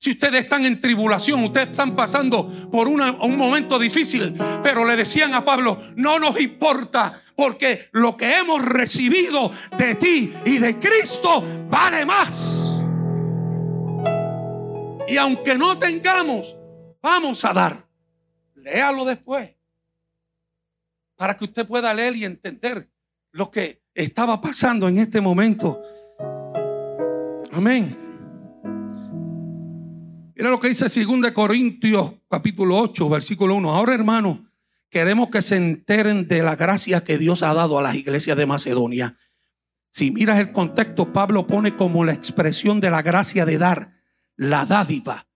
Si 0.00 0.12
ustedes 0.12 0.44
están 0.44 0.64
en 0.64 0.80
tribulación, 0.80 1.42
ustedes 1.42 1.70
están 1.70 1.96
pasando 1.96 2.48
por 2.70 2.86
un 2.86 3.36
momento 3.36 3.80
difícil, 3.80 4.32
pero 4.62 4.84
le 4.84 4.96
decían 4.96 5.34
a 5.34 5.44
Pablo, 5.44 5.82
no 5.96 6.20
nos 6.20 6.40
importa, 6.40 7.20
porque 7.34 7.88
lo 7.92 8.16
que 8.16 8.38
hemos 8.38 8.64
recibido 8.64 9.50
de 9.76 9.96
ti 9.96 10.32
y 10.44 10.58
de 10.58 10.78
Cristo 10.78 11.44
vale 11.68 12.06
más. 12.06 12.80
Y 15.08 15.16
aunque 15.16 15.58
no 15.58 15.76
tengamos, 15.78 16.54
vamos 17.02 17.44
a 17.44 17.52
dar. 17.52 17.84
Léalo 18.54 19.04
después, 19.04 19.50
para 21.16 21.36
que 21.36 21.44
usted 21.44 21.66
pueda 21.66 21.92
leer 21.92 22.14
y 22.14 22.24
entender 22.24 22.88
lo 23.32 23.50
que 23.50 23.82
estaba 23.94 24.40
pasando 24.40 24.86
en 24.86 24.98
este 24.98 25.20
momento. 25.20 25.82
Amén. 27.50 28.07
Mira 30.38 30.50
lo 30.50 30.60
que 30.60 30.68
dice 30.68 30.86
2 31.04 31.32
Corintios 31.32 32.14
capítulo 32.30 32.78
8, 32.78 33.08
versículo 33.08 33.56
1. 33.56 33.74
Ahora, 33.74 33.92
hermanos, 33.92 34.38
queremos 34.88 35.30
que 35.30 35.42
se 35.42 35.56
enteren 35.56 36.28
de 36.28 36.42
la 36.42 36.54
gracia 36.54 37.02
que 37.02 37.18
Dios 37.18 37.42
ha 37.42 37.52
dado 37.54 37.76
a 37.76 37.82
las 37.82 37.96
iglesias 37.96 38.36
de 38.36 38.46
Macedonia. 38.46 39.18
Si 39.90 40.12
miras 40.12 40.38
el 40.38 40.52
contexto, 40.52 41.12
Pablo 41.12 41.48
pone 41.48 41.74
como 41.74 42.04
la 42.04 42.12
expresión 42.12 42.78
de 42.78 42.88
la 42.88 43.02
gracia 43.02 43.44
de 43.46 43.58
dar 43.58 43.94
la 44.36 44.64
dádiva 44.64 45.26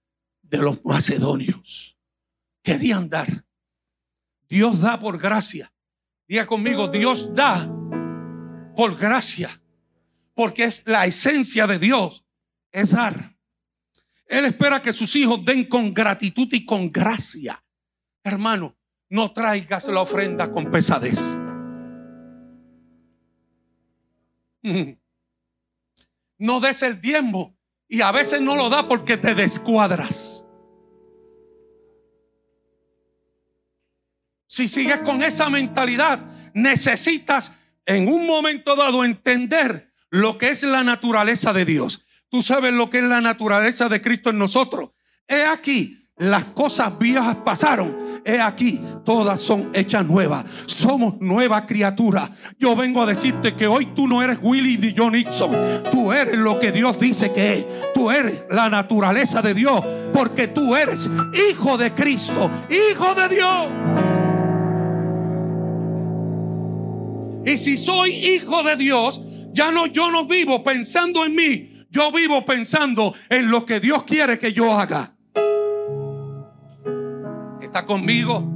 de 0.41 0.59
los 0.59 0.85
macedonios. 0.85 1.99
Querían 2.63 3.11
dar. 3.11 3.45
Dios 4.49 4.83
da 4.83 5.01
por 5.01 5.19
gracia. 5.19 5.75
Diga 6.29 6.47
conmigo, 6.47 6.87
Dios 6.87 7.35
da 7.35 7.69
por 8.77 8.97
gracia. 8.97 9.51
Porque 10.33 10.63
es 10.63 10.85
la 10.87 11.07
esencia 11.07 11.67
de 11.67 11.81
Dios, 11.81 12.25
es 12.71 12.93
dar. 12.93 13.32
Él 14.33 14.47
espera 14.47 14.81
que 14.81 14.95
sus 14.95 15.15
hijos 15.15 15.45
den 15.45 15.67
con 15.67 15.93
gratitud 15.93 16.49
y 16.53 16.65
con 16.65 16.91
gracia. 16.91 17.63
Hermano, 18.25 18.79
no 19.11 19.31
traigas 19.31 19.89
la 19.89 20.01
ofrenda 20.01 20.51
con 20.51 20.71
pesadez. 20.71 21.37
No 26.39 26.59
des 26.59 26.83
el 26.83 27.01
diezmo 27.01 27.57
y 27.87 28.01
a 28.01 28.11
veces 28.11 28.41
no 28.41 28.57
lo 28.57 28.69
da 28.69 28.89
porque 28.89 29.17
te 29.17 29.37
descuadras. 29.37 30.45
Si 34.49 34.67
sigues 34.67 35.03
con 35.03 35.23
esa 35.23 35.49
mentalidad, 35.49 36.19
necesitas 36.53 37.53
en 37.87 38.09
un 38.09 38.27
momento 38.27 38.75
dado 38.75 39.05
entender 39.05 39.93
lo 40.11 40.37
que 40.37 40.49
es 40.49 40.65
la 40.65 40.83
naturaleza 40.83 41.53
de 41.53 41.65
Dios. 41.65 42.05
Tú 42.33 42.41
sabes 42.41 42.73
lo 42.73 42.89
que 42.89 42.97
es 42.97 43.05
la 43.05 43.21
naturaleza 43.21 43.91
de 43.91 44.01
Cristo 44.01 44.31
en 44.31 44.39
nosotros. 44.39 44.93
He 45.29 45.45
aquí, 45.45 45.99
las 46.17 46.47
cosas 46.47 46.99
viejas 46.99 47.37
pasaron. 47.45 47.95
He 48.25 48.41
aquí, 48.41 48.81
todas 49.05 49.39
son 49.39 49.69
hechas 49.75 50.07
nuevas. 50.07 50.47
Somos 50.65 51.21
nueva 51.21 51.67
criatura. 51.67 52.31
Yo 52.59 52.75
vengo 52.75 53.03
a 53.03 53.07
decirte 53.07 53.55
que 53.55 53.67
hoy 53.67 53.85
tú 53.95 54.09
no 54.09 54.23
eres 54.23 54.39
Willy 54.41 54.79
ni 54.79 54.95
John 54.97 55.13
Nixon. 55.13 55.51
Tú 55.91 56.11
eres 56.11 56.39
lo 56.39 56.59
que 56.59 56.73
Dios 56.73 56.99
dice 56.99 57.31
que 57.33 57.59
es. 57.59 57.67
Tú 57.93 58.11
eres 58.11 58.47
la 58.49 58.71
naturaleza 58.71 59.43
de 59.43 59.53
Dios. 59.53 59.85
Porque 60.15 60.49
tú 60.49 60.75
eres 60.75 61.11
hijo 61.51 61.77
de 61.77 61.93
Cristo, 61.93 62.51
hijo 62.71 63.15
de 63.15 63.29
Dios. 63.29 63.67
Y 67.45 67.59
si 67.59 67.77
soy 67.77 68.11
hijo 68.11 68.63
de 68.63 68.77
Dios, 68.77 69.21
ya 69.53 69.71
no 69.71 69.85
yo 69.85 70.11
no 70.11 70.27
vivo 70.27 70.65
pensando 70.65 71.27
en 71.27 71.35
mí, 71.35 71.72
yo 71.93 72.11
vivo 72.11 72.45
pensando 72.45 73.15
en 73.29 73.51
lo 73.51 73.67
que 73.67 73.79
Dios 73.79 74.05
quiere 74.05 74.39
que 74.39 74.53
yo 74.53 74.73
haga. 74.73 75.15
Está 77.61 77.85
conmigo. 77.85 78.51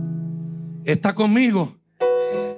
Está 0.85 1.14
conmigo. 1.14 1.79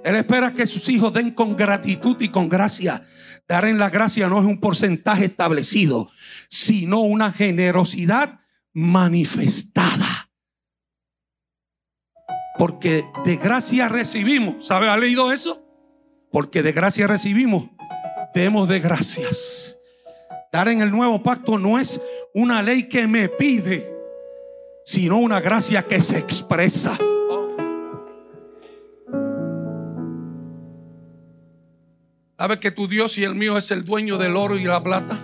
Él 0.05 0.15
espera 0.15 0.55
que 0.55 0.67
sus 0.67 0.89
hijos 0.89 1.13
den 1.13 1.33
con 1.33 1.57
gratitud 1.57 2.17
y 2.21 2.29
con 2.29 2.49
gracia. 2.49 3.05
Dar 3.49 3.65
en 3.65 3.79
la 3.79 3.91
gracia 3.91 4.29
no 4.29 4.39
es 4.39 4.47
un 4.47 4.61
porcentaje 4.61 5.25
establecido, 5.25 6.11
sino 6.49 7.01
una 7.01 7.33
generosidad 7.33 8.41
manifestada. 8.73 10.31
Porque 12.57 13.05
de 13.25 13.37
gracia 13.37 13.89
recibimos. 13.89 14.65
¿Sabe? 14.65 14.89
¿Ha 14.89 14.97
leído 14.97 15.33
eso? 15.33 15.67
Porque 16.31 16.63
de 16.63 16.71
gracia 16.71 17.09
recibimos. 17.09 17.69
Demos 18.33 18.69
de 18.69 18.79
gracias. 18.79 19.78
Dar 20.53 20.69
en 20.69 20.81
el 20.81 20.91
nuevo 20.91 21.23
pacto 21.23 21.59
no 21.59 21.79
es 21.79 22.01
una 22.33 22.63
ley 22.63 22.89
que 22.89 23.07
me 23.07 23.29
pide, 23.29 23.91
sino 24.85 25.19
una 25.19 25.41
gracia 25.41 25.83
que 25.83 26.01
se 26.01 26.19
expresa. 26.19 26.97
¿Sabes 32.39 32.59
que 32.61 32.71
tu 32.71 32.87
Dios 32.89 33.19
y 33.19 33.25
el 33.25 33.35
mío 33.35 33.59
es 33.59 33.71
el 33.73 33.85
dueño 33.85 34.17
del 34.17 34.37
oro 34.37 34.57
y 34.57 34.65
la 34.65 34.83
plata? 34.83 35.19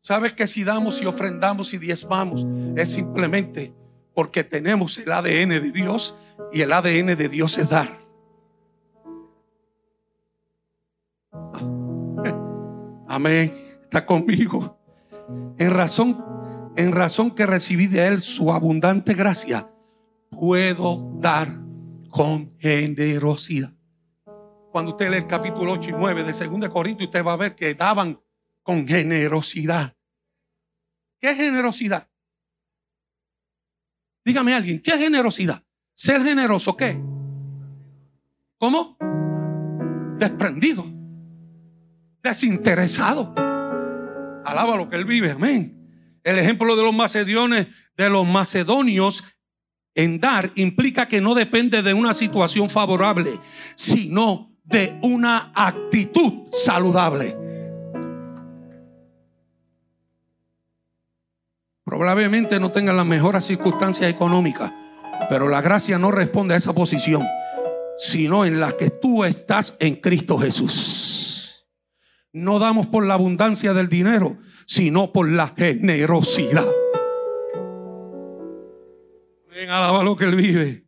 ¿Sabes 0.00 0.32
que 0.32 0.48
si 0.48 0.64
damos 0.64 1.00
y 1.00 1.06
ofrendamos 1.06 1.72
y 1.72 1.78
diezmamos 1.78 2.44
es 2.74 2.90
simplemente 2.90 3.72
porque 4.12 4.42
tenemos 4.42 4.98
el 4.98 5.12
ADN 5.12 5.50
de 5.50 5.70
Dios 5.70 6.16
y 6.52 6.62
el 6.62 6.72
ADN 6.72 7.14
de 7.16 7.28
Dios 7.28 7.58
es 7.58 7.68
dar? 7.70 7.99
Amén. 13.10 13.52
Está 13.82 14.06
conmigo. 14.06 14.78
En 15.58 15.72
razón, 15.72 16.24
en 16.76 16.92
razón 16.92 17.32
que 17.32 17.44
recibí 17.44 17.88
de 17.88 18.06
Él 18.06 18.20
su 18.20 18.52
abundante 18.52 19.14
gracia, 19.14 19.68
puedo 20.30 21.10
dar 21.18 21.48
con 22.08 22.56
generosidad. 22.60 23.74
Cuando 24.70 24.92
usted 24.92 25.10
lee 25.10 25.16
el 25.16 25.26
capítulo 25.26 25.72
8 25.72 25.90
y 25.90 25.92
9 25.94 26.22
de 26.22 26.46
2 26.46 26.68
Corintios, 26.68 27.08
usted 27.08 27.24
va 27.24 27.32
a 27.32 27.36
ver 27.36 27.56
que 27.56 27.74
daban 27.74 28.20
con 28.62 28.86
generosidad. 28.86 29.96
¿Qué 31.20 31.34
generosidad? 31.34 32.08
Dígame 34.24 34.54
alguien, 34.54 34.80
¿qué 34.80 34.92
generosidad? 34.92 35.64
Ser 35.94 36.22
generoso, 36.22 36.76
¿qué? 36.76 37.02
¿Cómo? 38.56 38.96
Desprendido 40.16 40.99
desinteresado. 42.22 43.34
Alaba 44.44 44.76
lo 44.76 44.88
que 44.88 44.96
él 44.96 45.04
vive, 45.04 45.30
amén. 45.32 45.76
El 46.24 46.38
ejemplo 46.38 46.76
de 46.76 46.82
los 46.82 46.94
macedonios, 46.94 47.66
de 47.96 48.10
los 48.10 48.26
macedonios 48.26 49.24
en 49.94 50.20
dar 50.20 50.50
implica 50.54 51.08
que 51.08 51.20
no 51.20 51.34
depende 51.34 51.82
de 51.82 51.94
una 51.94 52.14
situación 52.14 52.68
favorable, 52.68 53.30
sino 53.74 54.50
de 54.64 54.98
una 55.02 55.50
actitud 55.54 56.44
saludable. 56.52 57.36
Probablemente 61.84 62.60
no 62.60 62.70
tengan 62.70 62.96
las 62.96 63.06
mejores 63.06 63.44
circunstancias 63.44 64.08
económicas, 64.08 64.72
pero 65.28 65.48
la 65.48 65.60
gracia 65.60 65.98
no 65.98 66.12
responde 66.12 66.54
a 66.54 66.56
esa 66.56 66.72
posición, 66.72 67.26
sino 67.98 68.44
en 68.44 68.60
la 68.60 68.72
que 68.72 68.90
tú 68.90 69.24
estás 69.24 69.76
en 69.80 69.96
Cristo 69.96 70.38
Jesús. 70.38 71.19
No 72.32 72.58
damos 72.58 72.86
por 72.86 73.04
la 73.06 73.14
abundancia 73.14 73.72
del 73.72 73.88
dinero, 73.88 74.38
sino 74.66 75.12
por 75.12 75.28
la 75.28 75.48
generosidad. 75.48 76.66
Ven, 79.50 79.68
alaba 79.68 80.04
lo 80.04 80.16
que 80.16 80.26
él 80.26 80.36
vive. 80.36 80.84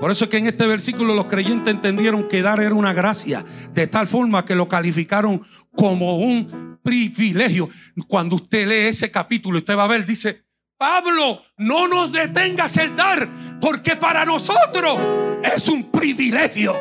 Por 0.00 0.10
eso 0.10 0.24
es 0.24 0.30
que 0.30 0.38
en 0.38 0.46
este 0.46 0.66
versículo 0.66 1.14
los 1.14 1.26
creyentes 1.26 1.72
entendieron 1.72 2.26
que 2.26 2.42
dar 2.42 2.58
era 2.58 2.74
una 2.74 2.92
gracia, 2.92 3.44
de 3.72 3.86
tal 3.86 4.08
forma 4.08 4.44
que 4.44 4.56
lo 4.56 4.68
calificaron 4.68 5.42
como 5.76 6.16
un 6.16 6.80
privilegio. 6.82 7.70
Cuando 8.08 8.36
usted 8.36 8.66
lee 8.66 8.88
ese 8.88 9.10
capítulo, 9.12 9.58
usted 9.58 9.76
va 9.76 9.84
a 9.84 9.88
ver, 9.88 10.04
dice, 10.04 10.44
Pablo, 10.76 11.42
no 11.58 11.86
nos 11.86 12.12
detengas 12.12 12.76
el 12.76 12.96
dar, 12.96 13.28
porque 13.60 13.94
para 13.94 14.24
nosotros 14.24 14.98
es 15.44 15.68
un 15.68 15.90
privilegio. 15.92 16.74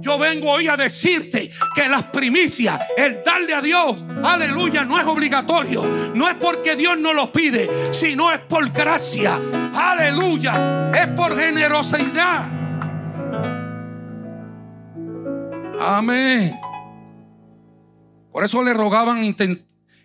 Yo 0.00 0.18
vengo 0.18 0.50
hoy 0.50 0.66
a 0.68 0.76
decirte 0.76 1.50
que 1.74 1.88
las 1.88 2.04
primicias, 2.04 2.80
el 2.96 3.22
darle 3.22 3.54
a 3.54 3.60
Dios, 3.60 4.02
aleluya, 4.22 4.84
no 4.84 4.98
es 4.98 5.06
obligatorio. 5.06 5.86
No 6.14 6.28
es 6.28 6.36
porque 6.36 6.74
Dios 6.74 6.98
no 6.98 7.12
lo 7.12 7.30
pide, 7.30 7.92
sino 7.92 8.32
es 8.32 8.40
por 8.40 8.70
gracia. 8.70 9.38
Aleluya, 9.74 10.90
es 10.92 11.08
por 11.08 11.38
generosidad. 11.38 12.48
Amén. 15.78 16.54
Por 18.32 18.44
eso 18.44 18.62
le 18.62 18.72
rogaban 18.72 19.22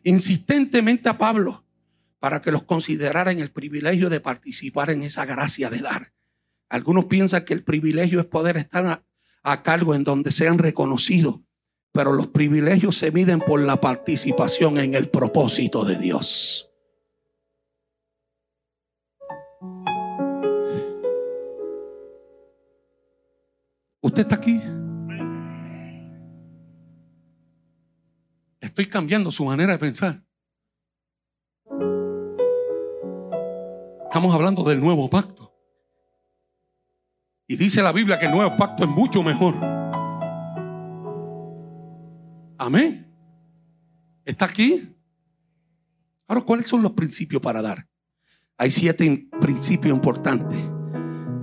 insistentemente 0.04 1.10
a 1.10 1.18
Pablo 1.18 1.66
para 2.20 2.42
que 2.42 2.52
los 2.52 2.64
considerara 2.64 3.32
en 3.32 3.40
el 3.40 3.52
privilegio 3.52 4.10
de 4.10 4.20
participar 4.20 4.90
en 4.90 5.04
esa 5.04 5.26
gracia 5.26 5.70
de 5.70 5.80
dar. 5.80 6.14
Algunos 6.70 7.06
piensan 7.06 7.46
que 7.46 7.54
el 7.54 7.64
privilegio 7.64 8.20
es 8.20 8.26
poder 8.26 8.58
estar 8.58 9.04
a 9.46 9.62
cargo 9.62 9.94
en 9.94 10.04
donde 10.04 10.32
sean 10.32 10.58
reconocidos, 10.58 11.40
pero 11.92 12.12
los 12.12 12.28
privilegios 12.28 12.98
se 12.98 13.12
miden 13.12 13.40
por 13.40 13.62
la 13.62 13.80
participación 13.80 14.80
en 14.80 14.96
el 14.96 15.08
propósito 15.08 15.86
de 15.86 15.98
Dios. 16.00 16.72
¿Usted 24.02 24.22
está 24.24 24.36
aquí? 24.36 24.62
Estoy 28.60 28.88
cambiando 28.88 29.32
su 29.32 29.46
manera 29.46 29.74
de 29.74 29.80
pensar. 29.80 30.24
Estamos 34.06 34.34
hablando 34.34 34.64
del 34.64 34.82
nuevo 34.82 35.10
pacto. 35.10 35.45
Y 37.48 37.58
dice 37.58 37.84
la 37.84 37.92
Biblia 37.92 38.18
que 38.18 38.26
el 38.26 38.32
nuevo 38.32 38.56
pacto 38.56 38.84
es 38.84 38.90
mucho 38.90 39.22
mejor. 39.22 39.56
Amén. 42.58 43.06
¿Está 44.24 44.46
aquí? 44.46 44.96
Ahora, 46.28 46.42
¿cuáles 46.42 46.68
son 46.68 46.82
los 46.82 46.94
principios 46.94 47.42
para 47.42 47.62
dar? 47.62 47.88
Hay 48.58 48.72
siete 48.72 49.28
principios 49.40 49.94
importantes 49.94 50.58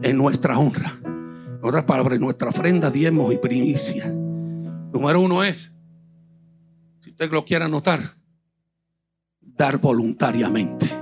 en 0.02 0.16
nuestra 0.16 0.58
honra. 0.58 0.92
En 1.04 1.60
otras 1.62 1.84
palabras, 1.84 2.16
en 2.16 2.22
nuestra 2.22 2.48
ofrenda, 2.48 2.90
diezmos 2.90 3.32
y 3.32 3.38
primicias. 3.38 4.12
Número 4.16 5.20
uno 5.20 5.44
es, 5.44 5.72
si 6.98 7.10
usted 7.10 7.30
lo 7.30 7.44
quiere 7.44 7.64
anotar, 7.64 8.00
dar 9.40 9.78
voluntariamente. 9.78 11.01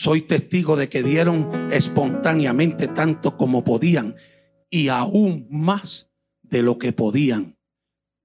Soy 0.00 0.22
testigo 0.22 0.76
de 0.76 0.88
que 0.88 1.02
dieron 1.02 1.68
espontáneamente 1.70 2.88
tanto 2.88 3.36
como 3.36 3.64
podían 3.64 4.16
y 4.70 4.88
aún 4.88 5.46
más 5.50 6.10
de 6.40 6.62
lo 6.62 6.78
que 6.78 6.94
podían, 6.94 7.58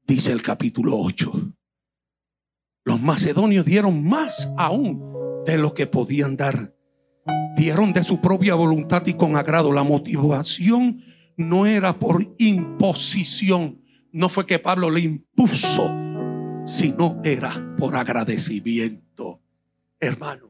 dice 0.08 0.32
el 0.32 0.42
capítulo 0.42 0.98
8. 0.98 1.34
Los 2.86 3.02
macedonios 3.02 3.66
dieron 3.66 4.08
más 4.08 4.50
aún 4.56 5.04
de 5.46 5.58
lo 5.58 5.74
que 5.74 5.86
podían 5.86 6.38
dar. 6.38 6.74
Dieron 7.58 7.92
de 7.92 8.04
su 8.04 8.22
propia 8.22 8.56
voluntad 8.56 9.06
y 9.06 9.16
con 9.16 9.36
agrado. 9.36 9.74
La 9.74 9.84
motivación 9.84 11.04
no 11.36 11.66
era 11.66 12.00
por 12.00 12.26
imposición. 12.38 13.84
No 14.14 14.30
fue 14.30 14.46
que 14.46 14.60
Pablo 14.60 14.90
le 14.90 15.02
impuso, 15.02 15.94
sino 16.64 17.20
era 17.26 17.76
por 17.78 17.98
agradecimiento. 17.98 19.42
Hermano, 20.00 20.45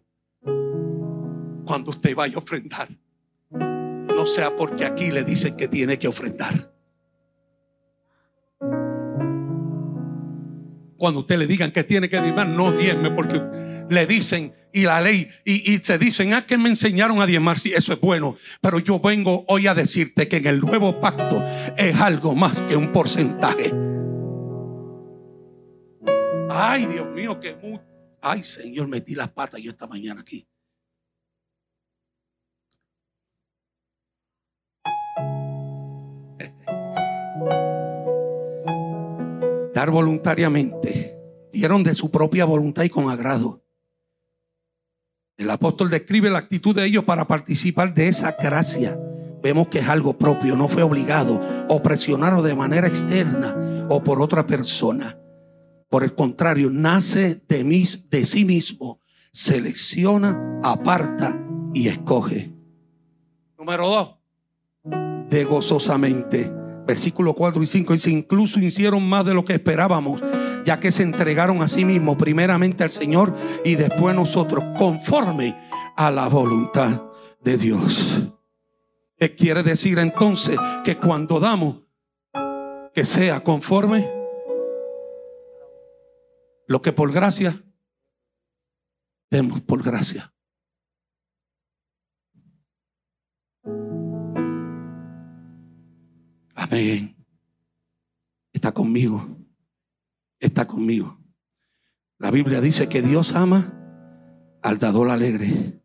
cuando 1.65 1.91
usted 1.91 2.15
vaya 2.15 2.35
a 2.35 2.39
ofrendar, 2.39 2.89
no 3.51 4.25
sea 4.25 4.55
porque 4.55 4.85
aquí 4.85 5.11
le 5.11 5.23
dicen 5.23 5.57
que 5.57 5.67
tiene 5.67 5.97
que 5.97 6.07
ofrendar. 6.07 6.73
Cuando 10.97 11.19
usted 11.19 11.37
le 11.37 11.45
digan 11.45 11.71
que 11.71 11.83
tiene 11.83 12.07
que 12.07 12.21
diezmar, 12.21 12.47
no 12.47 12.71
diezme 12.71 13.11
porque 13.11 13.41
le 13.89 14.07
dicen 14.07 14.53
y 14.71 14.83
la 14.83 15.01
ley 15.01 15.27
y, 15.43 15.77
se 15.79 15.97
dicen, 15.97 16.33
ah, 16.33 16.45
que 16.45 16.57
me 16.57 16.69
enseñaron 16.69 17.21
a 17.21 17.25
diezmar, 17.25 17.59
sí, 17.59 17.73
eso 17.75 17.93
es 17.93 17.99
bueno. 17.99 18.37
Pero 18.61 18.79
yo 18.79 18.99
vengo 18.99 19.45
hoy 19.47 19.67
a 19.67 19.75
decirte 19.75 20.27
que 20.27 20.37
en 20.37 20.47
el 20.47 20.59
nuevo 20.61 20.99
pacto 20.99 21.43
es 21.77 21.95
algo 21.99 22.33
más 22.33 22.61
que 22.61 22.75
un 22.75 22.91
porcentaje. 22.91 23.73
Ay, 26.49 26.85
Dios 26.85 27.07
mío, 27.13 27.39
que 27.39 27.55
mucho. 27.55 27.83
Ay, 28.21 28.41
Señor, 28.41 28.87
metí 28.87 29.13
las 29.13 29.31
patas 29.31 29.61
yo 29.61 29.71
esta 29.71 29.87
mañana 29.87 30.21
aquí. 30.21 30.47
Dar 39.85 39.91
voluntariamente. 39.91 41.15
Dieron 41.53 41.83
de 41.83 41.93
su 41.93 42.09
propia 42.09 42.45
voluntad 42.45 42.83
y 42.83 42.89
con 42.89 43.09
agrado. 43.09 43.63
El 45.37 45.49
apóstol 45.51 45.89
describe 45.89 46.29
la 46.29 46.39
actitud 46.39 46.75
de 46.75 46.85
ellos 46.85 47.03
para 47.03 47.27
participar 47.27 47.93
de 47.93 48.07
esa 48.07 48.35
gracia. 48.41 48.99
Vemos 49.43 49.67
que 49.67 49.79
es 49.79 49.87
algo 49.87 50.17
propio, 50.17 50.55
no 50.55 50.67
fue 50.67 50.81
obligado 50.81 51.39
o 51.69 51.83
presionado 51.83 52.41
de 52.41 52.55
manera 52.55 52.87
externa 52.87 53.85
o 53.89 54.03
por 54.03 54.21
otra 54.21 54.47
persona. 54.47 55.19
Por 55.87 56.03
el 56.03 56.15
contrario, 56.15 56.69
nace 56.71 57.43
de, 57.47 57.63
mis, 57.63 58.09
de 58.09 58.25
sí 58.25 58.43
mismo, 58.43 59.01
selecciona, 59.31 60.59
aparta 60.63 61.39
y 61.73 61.89
escoge. 61.89 62.53
Número 63.57 63.87
dos, 63.87 64.17
de 65.29 65.43
gozosamente 65.43 66.64
Versículo 66.85 67.33
4 67.33 67.61
y 67.61 67.65
5 67.65 67.93
dice, 67.93 68.11
incluso 68.11 68.59
hicieron 68.59 69.07
más 69.07 69.25
de 69.25 69.33
lo 69.33 69.43
que 69.43 69.53
esperábamos, 69.53 70.21
ya 70.65 70.79
que 70.79 70.91
se 70.91 71.03
entregaron 71.03 71.61
a 71.61 71.67
sí 71.67 71.83
mismos, 71.83 72.15
primeramente 72.15 72.83
al 72.83 72.91
Señor 72.91 73.33
y 73.63 73.75
después 73.75 74.15
nosotros, 74.15 74.63
conforme 74.77 75.57
a 75.95 76.11
la 76.11 76.27
voluntad 76.27 77.01
de 77.41 77.57
Dios. 77.57 78.19
¿Qué 79.17 79.33
quiere 79.33 79.63
decir 79.63 79.97
entonces? 79.97 80.57
Que 80.83 80.97
cuando 80.97 81.39
damos, 81.39 81.83
que 82.93 83.05
sea 83.05 83.39
conforme 83.41 84.11
lo 86.67 86.81
que 86.81 86.91
por 86.91 87.11
gracia, 87.11 87.63
demos 89.29 89.61
por 89.61 89.81
gracia. 89.83 90.34
Amén. 96.55 97.15
Está 98.53 98.71
conmigo. 98.71 99.37
Está 100.39 100.65
conmigo. 100.65 101.19
La 102.17 102.31
Biblia 102.31 102.61
dice 102.61 102.87
que 102.87 103.01
Dios 103.01 103.35
ama 103.35 103.73
al 104.61 104.79
dador 104.79 105.11
alegre. 105.11 105.83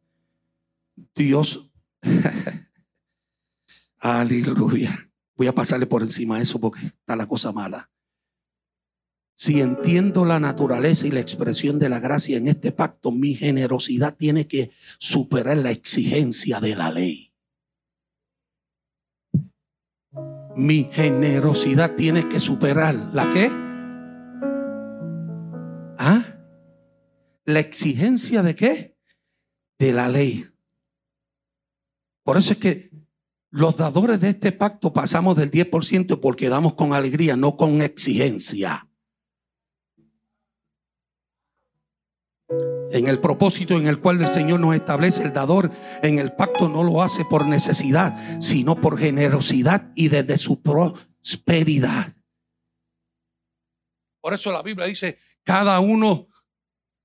Dios. 1.15 1.73
Aleluya. 3.99 5.11
Voy 5.37 5.49
a 5.49 5.55
pasarle 5.55 5.87
por 5.87 6.03
encima 6.03 6.37
de 6.37 6.45
eso 6.45 6.61
porque 6.61 6.87
está 6.87 7.17
la 7.17 7.27
cosa 7.27 7.53
mala. 7.53 7.91
Si 9.35 9.61
entiendo 9.61 10.25
la 10.25 10.39
naturaleza 10.39 11.07
y 11.07 11.11
la 11.11 11.21
expresión 11.21 11.79
de 11.79 11.89
la 11.89 11.99
gracia 11.99 12.37
en 12.37 12.47
este 12.47 12.73
pacto, 12.73 13.11
mi 13.11 13.35
generosidad 13.35 14.15
tiene 14.17 14.47
que 14.47 14.71
superar 14.99 15.57
la 15.57 15.71
exigencia 15.71 16.61
de 16.61 16.77
la 16.77 16.91
ley. 16.91 17.30
Mi 20.61 20.91
generosidad 20.93 21.97
tiene 21.97 22.29
que 22.29 22.39
superar 22.39 22.95
la 23.15 23.31
qué? 23.31 23.51
¿Ah? 25.99 26.23
La 27.47 27.61
exigencia 27.61 28.43
de 28.43 28.55
qué? 28.55 28.99
De 29.79 29.95
la 29.95 30.11
ley. 30.11 30.45
Por 32.25 32.37
eso 32.37 32.53
es 32.53 32.59
que 32.59 32.91
los 33.51 33.79
dadores 33.79 34.21
de 34.21 34.29
este 34.29 34.53
pacto 34.53 34.93
pasamos 34.93 35.35
del 35.35 35.51
10% 35.51 36.21
porque 36.21 36.51
damos 36.51 36.75
con 36.75 36.93
alegría, 36.93 37.37
no 37.37 37.57
con 37.57 37.81
exigencia. 37.81 38.90
En 42.93 43.09
el 43.09 43.21
propósito 43.21 43.77
en 43.77 43.87
el 43.87 44.01
cual 44.01 44.21
el 44.21 44.27
Señor 44.27 44.61
nos 44.61 44.75
establece 44.75 45.23
el 45.23 45.33
dador 45.33 45.71
en 46.03 46.19
el 46.19 46.33
pacto 46.33 46.69
no 46.69 46.83
lo 46.83 47.03
hace 47.03 47.25
por 47.25 47.47
necesidad, 47.47 48.41
sino 48.41 48.81
por 48.81 48.99
generosidad 48.99 49.93
y 49.95 50.09
desde 50.09 50.37
su 50.37 50.63
prosperidad. 50.63 52.13
Por 54.21 54.35
eso 54.35 54.53
la 54.53 54.63
Biblia 54.63 54.87
dice, 54.87 55.19
cada 55.45 55.81
uno 55.81 56.29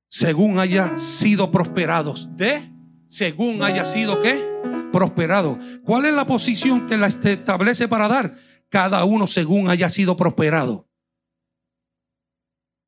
según 0.08 0.60
haya 0.60 0.98
sido 0.98 1.52
prosperados, 1.52 2.36
de 2.36 2.72
según 3.08 3.64
haya 3.64 3.86
sido 3.86 4.20
qué? 4.20 4.56
prosperado. 4.96 5.60
¿Cuál 5.84 6.06
es 6.06 6.14
la 6.14 6.26
posición 6.26 6.88
que 6.88 6.96
la 6.96 7.08
establece 7.08 7.90
para 7.90 8.08
dar? 8.08 8.38
Cada 8.70 9.04
uno 9.04 9.28
según 9.28 9.70
haya 9.70 9.90
sido 9.90 10.16
prosperado. 10.16 10.90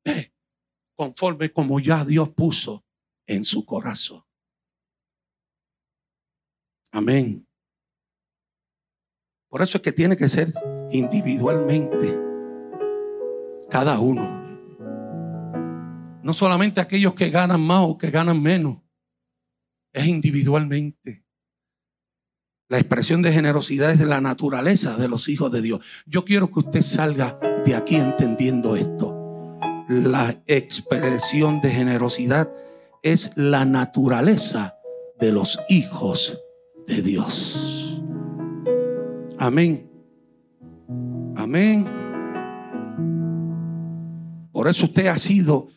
Eh, 0.04 0.32
conforme 0.94 1.52
como 1.52 1.80
ya 1.80 2.06
Dios 2.06 2.30
puso 2.30 2.87
en 3.28 3.44
su 3.44 3.64
corazón. 3.64 4.24
Amén. 6.90 7.46
Por 9.48 9.62
eso 9.62 9.78
es 9.78 9.82
que 9.82 9.92
tiene 9.92 10.16
que 10.16 10.28
ser 10.28 10.48
individualmente. 10.90 12.18
Cada 13.70 14.00
uno. 14.00 14.36
No 16.22 16.32
solamente 16.32 16.80
aquellos 16.80 17.14
que 17.14 17.30
ganan 17.30 17.60
más 17.60 17.84
o 17.86 17.96
que 17.96 18.10
ganan 18.10 18.42
menos. 18.42 18.78
Es 19.92 20.06
individualmente. 20.06 21.24
La 22.70 22.78
expresión 22.78 23.22
de 23.22 23.32
generosidad 23.32 23.90
es 23.92 24.00
la 24.00 24.20
naturaleza 24.20 24.96
de 24.96 25.08
los 25.08 25.28
hijos 25.28 25.50
de 25.52 25.62
Dios. 25.62 25.80
Yo 26.06 26.24
quiero 26.24 26.50
que 26.50 26.60
usted 26.60 26.82
salga 26.82 27.38
de 27.64 27.74
aquí 27.74 27.96
entendiendo 27.96 28.76
esto. 28.76 29.14
La 29.88 30.42
expresión 30.46 31.62
de 31.62 31.70
generosidad 31.70 32.52
es 33.02 33.32
la 33.36 33.64
naturaleza 33.64 34.76
de 35.18 35.32
los 35.32 35.58
hijos 35.68 36.38
de 36.86 37.02
Dios. 37.02 38.02
Amén. 39.38 39.90
Amén. 41.36 41.86
Por 44.52 44.66
eso 44.66 44.86
usted 44.86 45.06
ha 45.06 45.18
sido, 45.18 45.68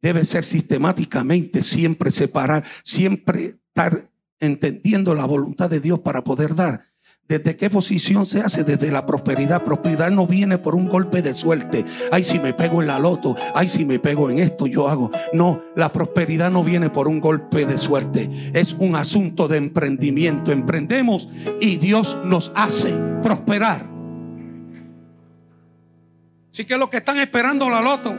debe 0.00 0.24
ser 0.24 0.44
sistemáticamente 0.44 1.62
siempre 1.62 2.10
separar, 2.10 2.64
siempre 2.84 3.58
estar 3.68 4.10
entendiendo 4.38 5.14
la 5.14 5.24
voluntad 5.24 5.68
de 5.68 5.80
Dios 5.80 6.00
para 6.00 6.22
poder 6.22 6.54
dar. 6.54 6.87
¿Desde 7.28 7.56
qué 7.56 7.68
posición 7.68 8.24
se 8.24 8.40
hace? 8.40 8.64
Desde 8.64 8.90
la 8.90 9.04
prosperidad. 9.04 9.62
Prosperidad 9.62 10.10
no 10.10 10.26
viene 10.26 10.56
por 10.56 10.74
un 10.74 10.88
golpe 10.88 11.20
de 11.20 11.34
suerte. 11.34 11.84
Ay, 12.10 12.24
si 12.24 12.38
me 12.38 12.54
pego 12.54 12.80
en 12.80 12.88
la 12.88 12.98
loto. 12.98 13.36
Ay, 13.54 13.68
si 13.68 13.84
me 13.84 13.98
pego 13.98 14.30
en 14.30 14.38
esto, 14.38 14.66
yo 14.66 14.88
hago. 14.88 15.10
No, 15.34 15.62
la 15.76 15.92
prosperidad 15.92 16.50
no 16.50 16.64
viene 16.64 16.88
por 16.88 17.06
un 17.06 17.20
golpe 17.20 17.66
de 17.66 17.76
suerte. 17.76 18.30
Es 18.54 18.72
un 18.72 18.96
asunto 18.96 19.46
de 19.46 19.58
emprendimiento. 19.58 20.52
Emprendemos 20.52 21.28
y 21.60 21.76
Dios 21.76 22.16
nos 22.24 22.50
hace 22.54 22.94
prosperar. 23.22 23.86
Así 26.50 26.64
que 26.64 26.78
los 26.78 26.88
que 26.88 26.96
están 26.96 27.18
esperando 27.18 27.68
la 27.68 27.82
loto, 27.82 28.16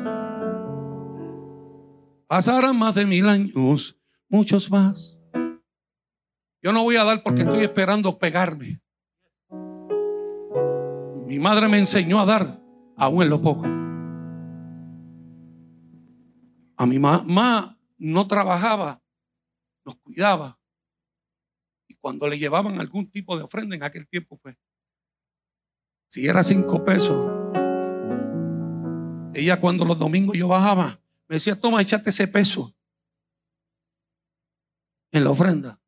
pasarán 2.27 2.77
más 2.77 2.93
de 2.93 3.07
mil 3.07 3.27
años, 3.27 3.97
muchos 4.29 4.69
más. 4.69 5.17
Yo 6.61 6.71
no 6.71 6.83
voy 6.83 6.97
a 6.97 7.03
dar 7.03 7.23
porque 7.23 7.41
estoy 7.41 7.63
esperando 7.63 8.19
pegarme. 8.19 8.79
Mi 11.29 11.37
madre 11.37 11.69
me 11.69 11.77
enseñó 11.77 12.19
a 12.19 12.25
dar, 12.25 12.59
aún 12.97 13.21
en 13.21 13.29
lo 13.29 13.39
poco. 13.39 13.63
A 16.75 16.87
mi 16.87 16.97
mamá 16.97 17.77
no 17.99 18.25
trabajaba, 18.25 18.99
nos 19.85 19.95
cuidaba. 19.97 20.59
Y 21.87 21.93
cuando 21.97 22.27
le 22.27 22.39
llevaban 22.39 22.79
algún 22.79 23.11
tipo 23.11 23.37
de 23.37 23.43
ofrenda 23.43 23.75
en 23.75 23.83
aquel 23.83 24.07
tiempo, 24.07 24.39
pues, 24.39 24.57
si 26.07 26.27
era 26.27 26.43
cinco 26.43 26.83
pesos, 26.83 27.31
ella 29.35 29.61
cuando 29.61 29.85
los 29.85 29.99
domingos 29.99 30.35
yo 30.35 30.47
bajaba, 30.47 30.99
me 31.27 31.35
decía, 31.35 31.59
toma, 31.59 31.83
échate 31.83 32.09
ese 32.09 32.27
peso 32.27 32.75
en 35.11 35.23
la 35.25 35.29
ofrenda. 35.29 35.79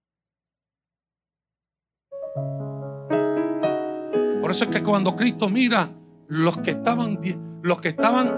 Por 4.52 4.58
eso 4.58 4.66
es 4.66 4.70
que 4.70 4.84
cuando 4.84 5.16
Cristo 5.16 5.48
mira 5.48 5.94
los 6.28 6.58
que 6.58 6.72
estaban, 6.72 7.22
los 7.64 7.80
que 7.80 7.88
estaban 7.88 8.36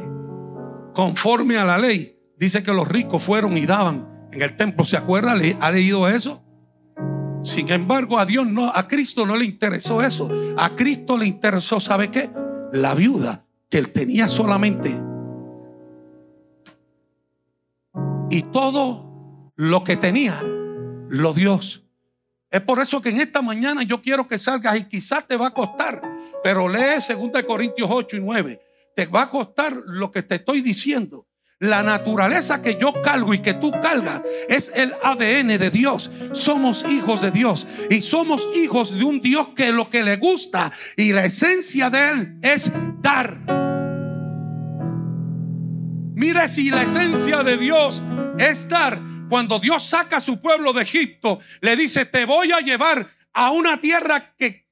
conforme 0.94 1.58
a 1.58 1.64
la 1.66 1.76
ley, 1.76 2.18
dice 2.38 2.62
que 2.62 2.72
los 2.72 2.88
ricos 2.88 3.22
fueron 3.22 3.54
y 3.58 3.66
daban 3.66 4.28
en 4.32 4.40
el 4.40 4.56
templo. 4.56 4.86
¿Se 4.86 4.96
acuerda? 4.96 5.32
¿Ha 5.60 5.70
leído 5.72 6.08
eso? 6.08 6.42
Sin 7.42 7.70
embargo, 7.70 8.18
a 8.18 8.24
Dios 8.24 8.46
no, 8.46 8.72
a 8.74 8.88
Cristo 8.88 9.26
no 9.26 9.36
le 9.36 9.44
interesó 9.44 10.02
eso. 10.02 10.30
A 10.56 10.70
Cristo 10.70 11.18
le 11.18 11.26
interesó, 11.26 11.80
¿sabe 11.80 12.10
qué? 12.10 12.30
La 12.72 12.94
viuda 12.94 13.44
que 13.68 13.76
él 13.76 13.92
tenía 13.92 14.28
solamente. 14.28 14.98
Y 18.30 18.40
todo 18.44 19.52
lo 19.54 19.84
que 19.84 19.98
tenía, 19.98 20.42
lo 21.10 21.34
Dios 21.34 21.85
es 22.50 22.60
por 22.60 22.80
eso 22.80 23.00
que 23.02 23.10
en 23.10 23.20
esta 23.20 23.42
mañana 23.42 23.82
yo 23.82 24.00
quiero 24.00 24.28
que 24.28 24.38
salgas 24.38 24.76
y 24.76 24.84
quizás 24.84 25.26
te 25.26 25.36
va 25.36 25.48
a 25.48 25.54
costar, 25.54 26.00
pero 26.42 26.68
lee 26.68 27.00
2 27.08 27.42
Corintios 27.44 27.88
8 27.92 28.16
y 28.16 28.20
9. 28.20 28.60
Te 28.94 29.06
va 29.06 29.22
a 29.22 29.30
costar 29.30 29.74
lo 29.86 30.10
que 30.10 30.22
te 30.22 30.36
estoy 30.36 30.62
diciendo. 30.62 31.26
La 31.58 31.82
naturaleza 31.82 32.60
que 32.60 32.76
yo 32.76 32.92
cargo 33.02 33.32
y 33.32 33.38
que 33.38 33.54
tú 33.54 33.70
cargas 33.70 34.22
es 34.48 34.70
el 34.74 34.92
ADN 35.02 35.58
de 35.58 35.70
Dios. 35.70 36.10
Somos 36.32 36.84
hijos 36.88 37.22
de 37.22 37.30
Dios 37.30 37.66
y 37.88 38.02
somos 38.02 38.46
hijos 38.54 38.96
de 38.96 39.04
un 39.04 39.22
Dios 39.22 39.48
que 39.56 39.72
lo 39.72 39.88
que 39.88 40.02
le 40.02 40.16
gusta 40.16 40.70
y 40.96 41.12
la 41.12 41.24
esencia 41.24 41.88
de 41.88 42.08
él 42.10 42.38
es 42.42 42.70
dar. 43.00 43.38
Mire 46.14 46.48
si 46.48 46.70
la 46.70 46.82
esencia 46.82 47.42
de 47.42 47.56
Dios 47.56 48.02
es 48.38 48.68
dar 48.68 49.15
cuando 49.28 49.58
Dios 49.58 49.82
saca 49.82 50.18
a 50.18 50.20
su 50.20 50.40
pueblo 50.40 50.72
de 50.72 50.82
Egipto, 50.82 51.40
le 51.60 51.76
dice, 51.76 52.06
te 52.06 52.24
voy 52.24 52.52
a 52.52 52.60
llevar 52.60 53.08
a 53.32 53.50
una 53.50 53.80
tierra 53.80 54.34
que... 54.36 54.66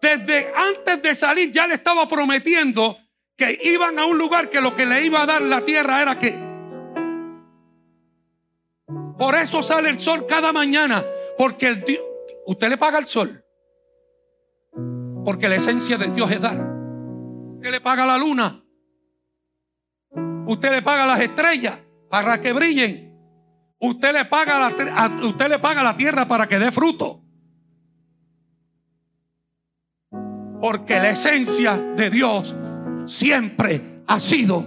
Desde 0.00 0.52
antes 0.54 1.02
de 1.02 1.14
salir 1.14 1.50
ya 1.50 1.66
le 1.66 1.74
estaba 1.74 2.06
prometiendo 2.06 2.98
que 3.36 3.58
iban 3.64 3.98
a 3.98 4.04
un 4.04 4.18
lugar 4.18 4.50
que 4.50 4.60
lo 4.60 4.76
que 4.76 4.84
le 4.84 5.04
iba 5.04 5.22
a 5.22 5.26
dar 5.26 5.42
la 5.42 5.64
tierra 5.64 6.02
era 6.02 6.18
que... 6.18 6.32
Por 9.18 9.34
eso 9.36 9.62
sale 9.62 9.88
el 9.88 10.00
sol 10.00 10.26
cada 10.26 10.52
mañana, 10.52 11.04
porque 11.38 11.68
el 11.68 11.84
Dios, 11.84 12.02
usted 12.46 12.68
le 12.68 12.76
paga 12.76 12.98
el 12.98 13.06
sol, 13.06 13.44
porque 15.24 15.48
la 15.48 15.54
esencia 15.54 15.96
de 15.96 16.08
Dios 16.08 16.30
es 16.32 16.40
dar. 16.40 16.60
Usted 17.54 17.70
le 17.70 17.80
paga 17.80 18.04
la 18.04 18.18
luna, 18.18 18.63
Usted 20.46 20.70
le 20.70 20.82
paga 20.82 21.06
las 21.06 21.20
estrellas 21.20 21.78
para 22.10 22.40
que 22.40 22.52
brillen. 22.52 23.12
Usted 23.80 24.12
le 24.12 24.24
paga 24.24 24.58
la, 24.58 25.26
usted 25.26 25.48
le 25.48 25.58
paga 25.58 25.82
la 25.82 25.96
tierra 25.96 26.26
para 26.26 26.46
que 26.46 26.58
dé 26.58 26.70
fruto. 26.70 27.22
Porque 30.60 30.98
la 30.98 31.10
esencia 31.10 31.76
de 31.76 32.10
Dios 32.10 32.54
siempre 33.06 34.02
ha 34.06 34.18
sido 34.18 34.66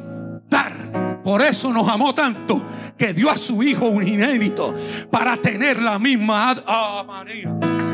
dar. 0.50 1.22
Por 1.24 1.42
eso 1.42 1.74
nos 1.74 1.88
amó 1.88 2.14
tanto 2.14 2.64
que 2.98 3.14
dio 3.14 3.30
a 3.30 3.38
su 3.38 3.62
Hijo 3.64 3.88
un 3.88 4.08
inédito 4.08 4.76
para 5.12 5.38
tener 5.38 5.82
la 5.82 6.00
misma 6.00 6.56
oh, 6.68 7.24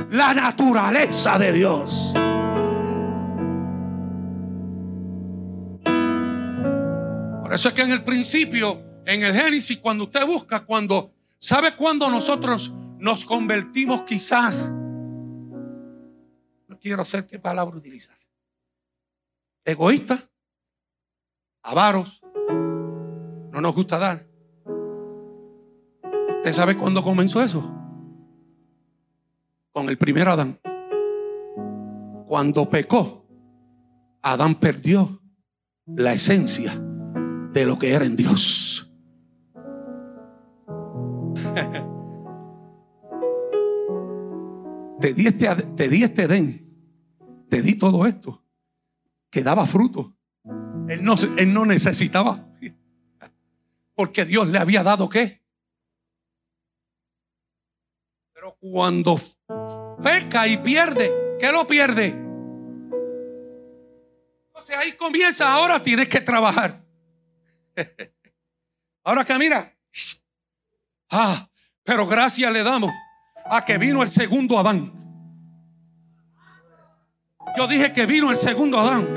la 0.09 0.33
naturaleza 0.33 1.39
de 1.39 1.53
Dios. 1.53 2.13
Eso 7.53 7.69
es 7.69 7.75
que 7.75 7.83
en 7.83 7.91
el 7.91 8.03
principio, 8.03 8.81
en 9.05 9.21
el 9.21 9.35
Génesis, 9.35 9.77
cuando 9.77 10.05
usted 10.05 10.25
busca, 10.25 10.65
cuando, 10.65 11.13
¿sabe 11.37 11.75
cuándo 11.75 12.09
nosotros 12.09 12.73
nos 12.97 13.23
convertimos 13.23 14.01
quizás? 14.01 14.71
No 16.67 16.79
quiero 16.79 17.03
hacer 17.03 17.27
qué 17.27 17.37
palabra 17.37 17.77
utilizar. 17.77 18.17
Egoísta, 19.63 20.27
avaros, 21.61 22.21
no 23.51 23.61
nos 23.61 23.75
gusta 23.75 23.99
dar. 23.99 24.25
¿Usted 26.37 26.53
sabe 26.53 26.75
cuándo 26.75 27.03
comenzó 27.03 27.41
eso? 27.41 27.61
Con 29.71 29.89
el 29.89 29.97
primer 29.97 30.27
Adán. 30.27 30.59
Cuando 32.25 32.67
pecó, 32.69 33.27
Adán 34.23 34.55
perdió 34.55 35.21
la 35.85 36.13
esencia 36.13 36.73
de 37.53 37.65
lo 37.65 37.77
que 37.77 37.93
era 37.93 38.05
en 38.05 38.15
Dios. 38.15 38.89
te 44.99 45.13
di 45.13 45.27
este, 45.27 45.47
te 45.75 45.87
di 45.87 46.01
este 46.03 46.23
Edén, 46.23 46.67
te 47.49 47.61
di 47.61 47.77
todo 47.77 48.07
esto, 48.07 48.43
que 49.29 49.43
daba 49.43 49.67
fruto. 49.67 50.15
Él 50.89 51.01
no, 51.03 51.13
él 51.37 51.53
no 51.53 51.65
necesitaba, 51.65 52.49
porque 53.95 54.25
Dios 54.25 54.47
le 54.47 54.57
había 54.59 54.83
dado 54.83 55.07
qué. 55.07 55.41
Pero 58.33 58.57
cuando 58.59 59.19
peca 60.03 60.47
y 60.47 60.57
pierde, 60.57 61.37
¿qué 61.39 61.51
lo 61.51 61.67
pierde? 61.67 62.19
Entonces 64.47 64.75
ahí 64.75 64.93
comienza, 64.93 65.53
ahora 65.53 65.83
tienes 65.83 66.09
que 66.09 66.21
trabajar. 66.21 66.82
Ahora 69.03 69.25
que 69.25 69.37
mira, 69.37 69.73
Ah, 71.15 71.47
pero 71.83 72.07
gracias 72.07 72.51
le 72.51 72.63
damos 72.63 72.91
a 73.45 73.63
que 73.63 73.77
vino 73.77 74.01
el 74.01 74.09
segundo 74.09 74.57
Adán. 74.57 74.91
Yo 77.55 77.67
dije 77.67 77.93
que 77.93 78.07
vino 78.07 78.31
el 78.31 78.37
segundo 78.37 78.79
Adán 78.79 79.07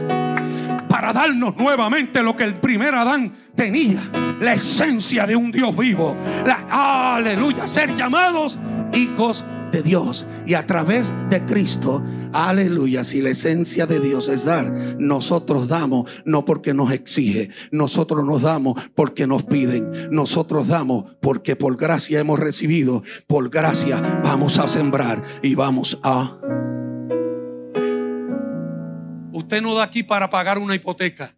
para 0.90 1.14
darnos 1.14 1.56
nuevamente 1.56 2.22
lo 2.22 2.36
que 2.36 2.44
el 2.44 2.56
primer 2.56 2.94
Adán 2.94 3.34
tenía, 3.54 3.98
la 4.40 4.52
esencia 4.52 5.26
de 5.26 5.36
un 5.36 5.50
Dios 5.50 5.74
vivo. 5.74 6.14
La, 6.44 7.14
aleluya, 7.14 7.66
ser 7.66 7.96
llamados 7.96 8.58
hijos 8.92 9.42
Dios 9.82 10.26
y 10.46 10.54
a 10.54 10.66
través 10.66 11.12
de 11.30 11.44
Cristo. 11.44 12.02
Aleluya, 12.32 13.04
si 13.04 13.22
la 13.22 13.30
esencia 13.30 13.86
de 13.86 14.00
Dios 14.00 14.28
es 14.28 14.44
dar, 14.44 14.72
nosotros 14.98 15.68
damos 15.68 16.10
no 16.24 16.44
porque 16.44 16.74
nos 16.74 16.92
exige, 16.92 17.50
nosotros 17.70 18.24
nos 18.24 18.42
damos 18.42 18.82
porque 18.94 19.26
nos 19.26 19.44
piden, 19.44 19.90
nosotros 20.10 20.68
damos 20.68 21.16
porque 21.20 21.56
por 21.56 21.76
gracia 21.76 22.20
hemos 22.20 22.38
recibido, 22.38 23.02
por 23.26 23.48
gracia 23.48 24.20
vamos 24.24 24.58
a 24.58 24.68
sembrar 24.68 25.22
y 25.42 25.54
vamos 25.54 25.98
a... 26.02 26.38
Usted 29.32 29.60
no 29.60 29.74
da 29.74 29.84
aquí 29.84 30.02
para 30.02 30.30
pagar 30.30 30.58
una 30.58 30.74
hipoteca. 30.74 31.36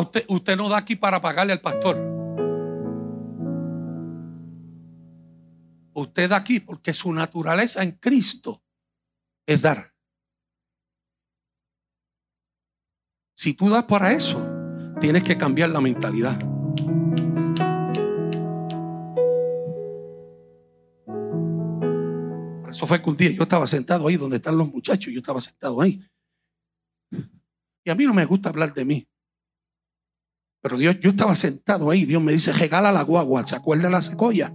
Usted, 0.00 0.24
usted 0.28 0.56
no 0.56 0.68
da 0.68 0.78
aquí 0.78 0.96
para 0.96 1.20
pagarle 1.20 1.52
al 1.52 1.60
pastor. 1.60 1.96
Usted 5.92 6.28
da 6.28 6.36
aquí 6.36 6.60
porque 6.60 6.92
su 6.92 7.12
naturaleza 7.12 7.82
en 7.82 7.92
Cristo 7.92 8.62
es 9.46 9.62
dar. 9.62 9.94
Si 13.36 13.54
tú 13.54 13.68
das 13.68 13.84
para 13.84 14.12
eso, 14.12 14.44
tienes 15.00 15.22
que 15.22 15.36
cambiar 15.36 15.70
la 15.70 15.80
mentalidad. 15.80 16.38
Por 22.60 22.70
eso 22.70 22.86
fue 22.86 23.02
que 23.02 23.10
un 23.10 23.16
día 23.16 23.30
yo 23.30 23.42
estaba 23.42 23.66
sentado 23.66 24.08
ahí 24.08 24.16
donde 24.16 24.36
están 24.36 24.56
los 24.56 24.68
muchachos, 24.68 25.12
yo 25.12 25.18
estaba 25.18 25.40
sentado 25.40 25.80
ahí. 25.80 26.02
Y 27.84 27.90
a 27.90 27.94
mí 27.94 28.04
no 28.04 28.14
me 28.14 28.24
gusta 28.24 28.48
hablar 28.48 28.72
de 28.72 28.84
mí. 28.84 29.08
Pero 30.64 30.78
Dios, 30.78 30.98
yo 30.98 31.10
estaba 31.10 31.34
sentado 31.34 31.90
ahí. 31.90 32.06
Dios 32.06 32.22
me 32.22 32.32
dice, 32.32 32.50
regala 32.50 32.90
la 32.90 33.02
guagua. 33.02 33.46
¿Se 33.46 33.54
acuerda 33.54 33.90
la 33.90 34.00
secoya? 34.00 34.50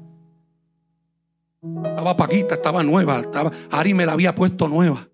Estaba 1.62 2.17
paquita, 2.17 2.56
estaba 2.56 2.82
nueva. 2.82 3.19
Estaba, 3.19 3.52
Ari 3.69 3.93
me 3.93 4.08
la 4.08 4.13
había 4.13 4.34
puesto 4.34 4.67
nueva. 4.67 5.08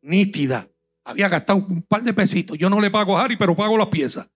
Nítida. 0.00 0.66
Había 1.04 1.28
gastado 1.28 1.58
un 1.58 1.82
par 1.82 2.02
de 2.02 2.14
pesitos. 2.14 2.56
Yo 2.56 2.70
no 2.70 2.80
le 2.80 2.90
pago 2.90 3.18
a 3.18 3.24
Ari, 3.24 3.36
pero 3.36 3.54
pago 3.54 3.76
las 3.76 3.88
piezas. 3.88 4.32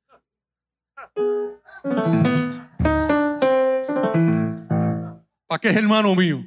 ¿Para 5.47 5.61
qué 5.63 5.71
es 5.71 5.77
hermano 5.77 6.15
mío? 6.15 6.45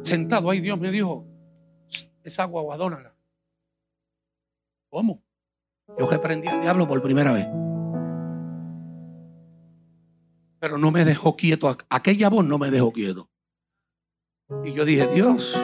Sentado 0.00 0.48
ahí, 0.48 0.60
Dios 0.60 0.80
me 0.80 0.90
dijo, 0.90 1.29
esa 2.24 2.42
agua 2.42 2.76
dónala. 2.76 3.14
¿Cómo? 4.88 5.22
Yo 5.98 6.06
reprendí 6.06 6.48
al 6.48 6.60
diablo 6.60 6.86
por 6.86 7.02
primera 7.02 7.32
vez. 7.32 7.46
Pero 10.58 10.78
no 10.78 10.90
me 10.90 11.04
dejó 11.04 11.36
quieto. 11.36 11.74
Aquella 11.88 12.28
voz 12.28 12.44
no 12.44 12.58
me 12.58 12.70
dejó 12.70 12.92
quieto. 12.92 13.30
Y 14.64 14.72
yo 14.72 14.84
dije, 14.84 15.06
Dios, 15.14 15.56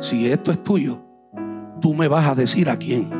si 0.00 0.30
esto 0.30 0.52
es 0.52 0.62
tuyo, 0.62 1.02
tú 1.80 1.94
me 1.94 2.08
vas 2.08 2.30
a 2.30 2.34
decir 2.34 2.68
a 2.70 2.78
quién. 2.78 3.10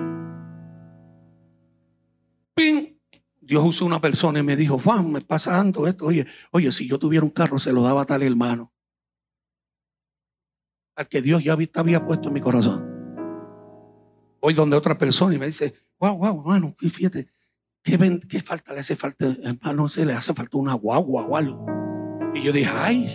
Dios 3.41 3.65
usó 3.65 3.85
una 3.85 4.01
persona 4.01 4.39
y 4.39 4.43
me 4.43 4.57
dijo, 4.57 4.79
Juan, 4.79 5.11
me 5.11 5.21
pasa 5.21 5.53
dando 5.53 5.87
esto. 5.87 6.07
Oye, 6.07 6.27
oye, 6.53 6.71
si 6.73 6.89
yo 6.89 6.99
tuviera 6.99 7.25
un 7.25 7.31
carro, 7.31 7.59
se 7.59 7.73
lo 7.73 7.83
daba 7.83 8.03
a 8.03 8.07
tal 8.07 8.23
hermano 8.23 8.72
que 11.05 11.23
Dios 11.23 11.43
ya 11.43 11.53
había 11.53 12.05
puesto 12.05 12.29
en 12.29 12.35
mi 12.35 12.41
corazón. 12.41 12.89
Voy 14.41 14.55
donde 14.55 14.77
otra 14.77 14.99
persona 14.99 15.35
y 15.35 15.39
me 15.39 15.47
dice, 15.47 15.75
wow, 15.99 16.17
wow, 16.17 16.41
hermano, 16.41 16.75
fíjate, 16.79 17.29
¿qué, 17.83 18.21
¿qué, 18.29 18.41
falta 18.41 18.73
le 18.73 18.81
hace 18.81 18.97
falta, 18.97 19.27
hermano? 19.43 19.89
Se 19.89 20.05
le 20.05 20.13
hace 20.13 20.35
falta 20.35 20.57
una 20.57 20.75
guagua 20.75 21.23
o 21.23 21.37
algo. 21.37 21.67
Y 22.35 22.43
yo 22.43 22.53
dije, 22.53 22.71
ay. 22.73 23.09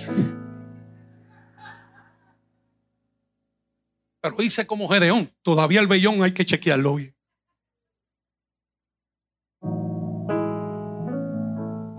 Pero 4.21 4.41
hice 4.41 4.65
como 4.65 4.87
Gedeón, 4.87 5.31
todavía 5.41 5.79
el 5.79 5.87
vellón 5.87 6.23
hay 6.23 6.33
que 6.33 6.45
chequearlo 6.45 6.95
bien. 6.95 7.17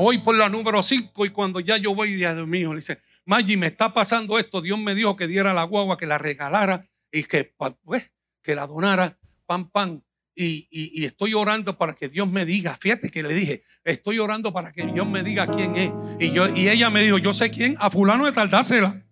Hoy 0.01 0.19
por 0.19 0.37
la 0.37 0.49
número 0.49 0.81
5 0.81 1.27
y 1.27 1.31
cuando 1.31 1.59
ya 1.59 1.77
yo 1.77 1.93
voy, 1.93 2.15
Dios 2.15 2.47
mío, 2.47 2.73
le 2.73 2.77
dice, 2.77 3.01
Maggi, 3.29 3.59
me 3.59 3.67
está 3.67 3.93
pasando 3.93 4.39
esto. 4.39 4.63
Dios 4.63 4.79
me 4.79 4.95
dijo 4.95 5.15
que 5.15 5.27
diera 5.27 5.53
la 5.53 5.65
guagua, 5.65 5.99
que 5.99 6.07
la 6.07 6.17
regalara 6.17 6.89
y 7.13 7.25
que, 7.25 7.45
pues, 7.85 8.11
que 8.43 8.55
la 8.55 8.67
donara, 8.67 9.19
pam, 9.45 9.69
pam. 9.69 10.01
Y, 10.35 11.05
estoy 11.05 11.35
orando 11.35 11.77
para 11.77 11.95
que 11.95 12.09
Dios 12.09 12.27
me 12.27 12.47
diga, 12.47 12.75
fíjate 12.81 13.11
que 13.11 13.23
le 13.23 13.35
dije, 13.35 13.65
estoy 13.85 14.19
orando 14.19 14.51
para 14.51 14.73
que 14.73 14.87
Dios 14.87 15.07
me 15.07 15.23
diga 15.23 15.47
quién 15.47 15.77
es. 15.77 15.93
Y, 16.19 16.31
yo, 16.31 16.49
y 16.49 16.71
ella 16.71 16.89
me 16.89 17.03
dijo, 17.03 17.19
yo 17.19 17.35
sé 17.35 17.51
quién, 17.51 17.77
a 17.81 17.91
fulano 17.91 18.25
de 18.25 18.33
tardásela. 18.33 19.05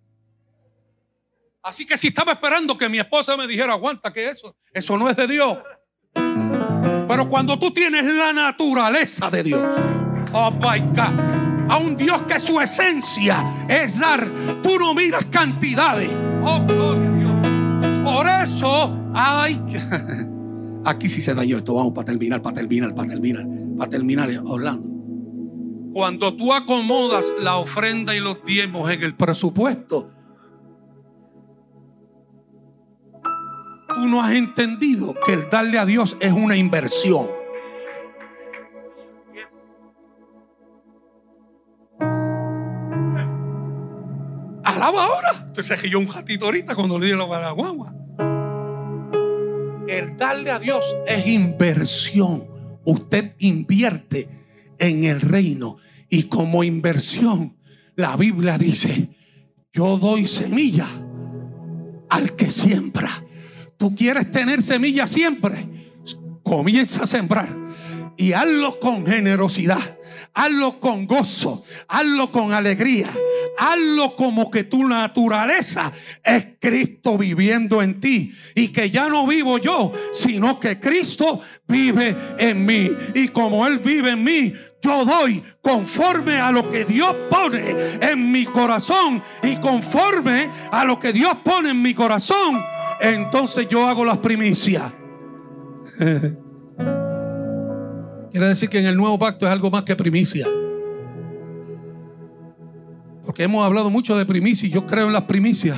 Así 1.61 1.85
que 1.85 1.95
si 1.95 2.07
estaba 2.07 2.31
esperando 2.31 2.75
que 2.75 2.89
mi 2.89 2.97
esposa 2.97 3.37
me 3.37 3.45
dijera, 3.45 3.73
aguanta, 3.73 4.11
que 4.11 4.29
eso, 4.29 4.57
eso 4.73 4.97
no 4.97 5.11
es 5.11 5.15
de 5.15 5.27
Dios. 5.27 5.59
Pero 6.13 7.29
cuando 7.29 7.59
tú 7.59 7.69
tienes 7.69 8.03
la 8.03 8.33
naturaleza 8.33 9.29
de 9.29 9.43
Dios, 9.43 9.63
oh 10.33 10.51
my 10.53 10.79
God 10.79 11.56
a 11.69 11.77
un 11.77 11.97
Dios 11.97 12.23
que 12.23 12.39
su 12.39 12.59
esencia 12.59 13.43
es 13.67 13.99
dar. 13.99 14.27
Tú 14.61 14.77
no 14.79 14.93
miras 14.93 15.25
cantidades. 15.25 16.09
Oh, 16.43 16.63
gloria 16.65 17.09
a 17.09 17.13
Dios. 17.13 17.99
Por 18.03 18.27
eso 18.27 18.97
hay 19.13 19.61
Aquí 20.87 21.09
sí 21.09 21.21
se 21.21 21.35
dañó 21.35 21.57
esto. 21.57 21.73
Vamos 21.73 21.91
para 21.93 22.05
terminar, 22.05 22.41
para 22.41 22.55
terminar, 22.55 22.95
para 22.95 23.09
terminar, 23.09 23.45
para 23.77 23.89
terminar, 23.89 24.29
Orlando. 24.45 24.87
Cuando 25.93 26.33
tú 26.33 26.53
acomodas 26.53 27.33
la 27.41 27.57
ofrenda 27.57 28.15
y 28.15 28.21
los 28.21 28.43
diezmos 28.45 28.89
en 28.91 29.03
el 29.03 29.15
presupuesto, 29.15 30.11
tú 33.93 34.07
no 34.07 34.23
has 34.23 34.31
entendido 34.31 35.13
que 35.25 35.33
el 35.33 35.49
darle 35.49 35.77
a 35.77 35.85
Dios 35.85 36.15
es 36.21 36.31
una 36.31 36.55
inversión. 36.55 37.27
Ahora. 44.81 45.45
Entonces 45.47 45.79
se 45.79 45.95
un 45.95 46.07
ratito 46.07 46.45
ahorita 46.45 46.75
cuando 46.75 46.99
le 46.99 47.07
di 47.07 47.13
la 47.13 47.51
guagua. 47.51 47.93
El 49.87 50.17
darle 50.17 50.51
a 50.51 50.59
Dios 50.59 50.95
es 51.07 51.27
inversión. 51.27 52.47
Usted 52.83 53.35
invierte 53.39 54.27
en 54.79 55.03
el 55.03 55.21
reino. 55.21 55.77
Y 56.09 56.23
como 56.23 56.63
inversión, 56.63 57.57
la 57.95 58.15
Biblia 58.15 58.57
dice, 58.57 59.09
yo 59.71 59.97
doy 59.97 60.27
semilla 60.27 60.87
al 62.09 62.35
que 62.35 62.49
siembra. 62.49 63.23
Tú 63.77 63.95
quieres 63.95 64.31
tener 64.31 64.61
semilla 64.61 65.07
siempre. 65.07 65.65
Comienza 66.43 67.03
a 67.03 67.07
sembrar 67.07 67.49
y 68.17 68.33
hazlo 68.33 68.79
con 68.79 69.05
generosidad. 69.05 69.97
Hazlo 70.33 70.79
con 70.79 71.05
gozo, 71.05 71.63
hazlo 71.87 72.31
con 72.31 72.53
alegría, 72.53 73.09
hazlo 73.57 74.15
como 74.15 74.49
que 74.51 74.63
tu 74.63 74.87
naturaleza 74.87 75.91
es 76.23 76.47
Cristo 76.59 77.17
viviendo 77.17 77.81
en 77.81 77.99
ti 77.99 78.31
y 78.55 78.69
que 78.69 78.89
ya 78.89 79.09
no 79.09 79.25
vivo 79.25 79.57
yo, 79.57 79.91
sino 80.11 80.59
que 80.59 80.79
Cristo 80.79 81.41
vive 81.67 82.15
en 82.37 82.65
mí. 82.65 82.89
Y 83.15 83.29
como 83.29 83.65
Él 83.67 83.79
vive 83.79 84.11
en 84.11 84.23
mí, 84.23 84.53
yo 84.81 85.03
doy 85.05 85.43
conforme 85.61 86.39
a 86.39 86.51
lo 86.51 86.69
que 86.69 86.85
Dios 86.85 87.15
pone 87.29 87.75
en 88.01 88.31
mi 88.31 88.45
corazón 88.45 89.21
y 89.43 89.55
conforme 89.57 90.49
a 90.71 90.85
lo 90.85 90.99
que 90.99 91.11
Dios 91.11 91.37
pone 91.43 91.71
en 91.71 91.81
mi 91.81 91.93
corazón, 91.93 92.63
entonces 93.01 93.67
yo 93.67 93.87
hago 93.87 94.05
las 94.05 94.19
primicias. 94.19 94.93
Quiere 98.31 98.47
decir 98.49 98.69
que 98.69 98.79
en 98.79 98.85
el 98.85 98.95
nuevo 98.95 99.17
pacto 99.17 99.47
es 99.47 99.51
algo 99.51 99.71
más 99.71 99.83
que 99.83 99.95
primicia. 99.95 100.47
Porque 103.27 103.43
hemos 103.43 103.65
hablado 103.65 103.89
mucho 103.89 104.17
de 104.17 104.25
primicia 104.25 104.69
y 104.69 104.71
yo 104.71 104.85
creo 104.85 105.07
en 105.07 105.13
las 105.13 105.23
primicias. 105.23 105.77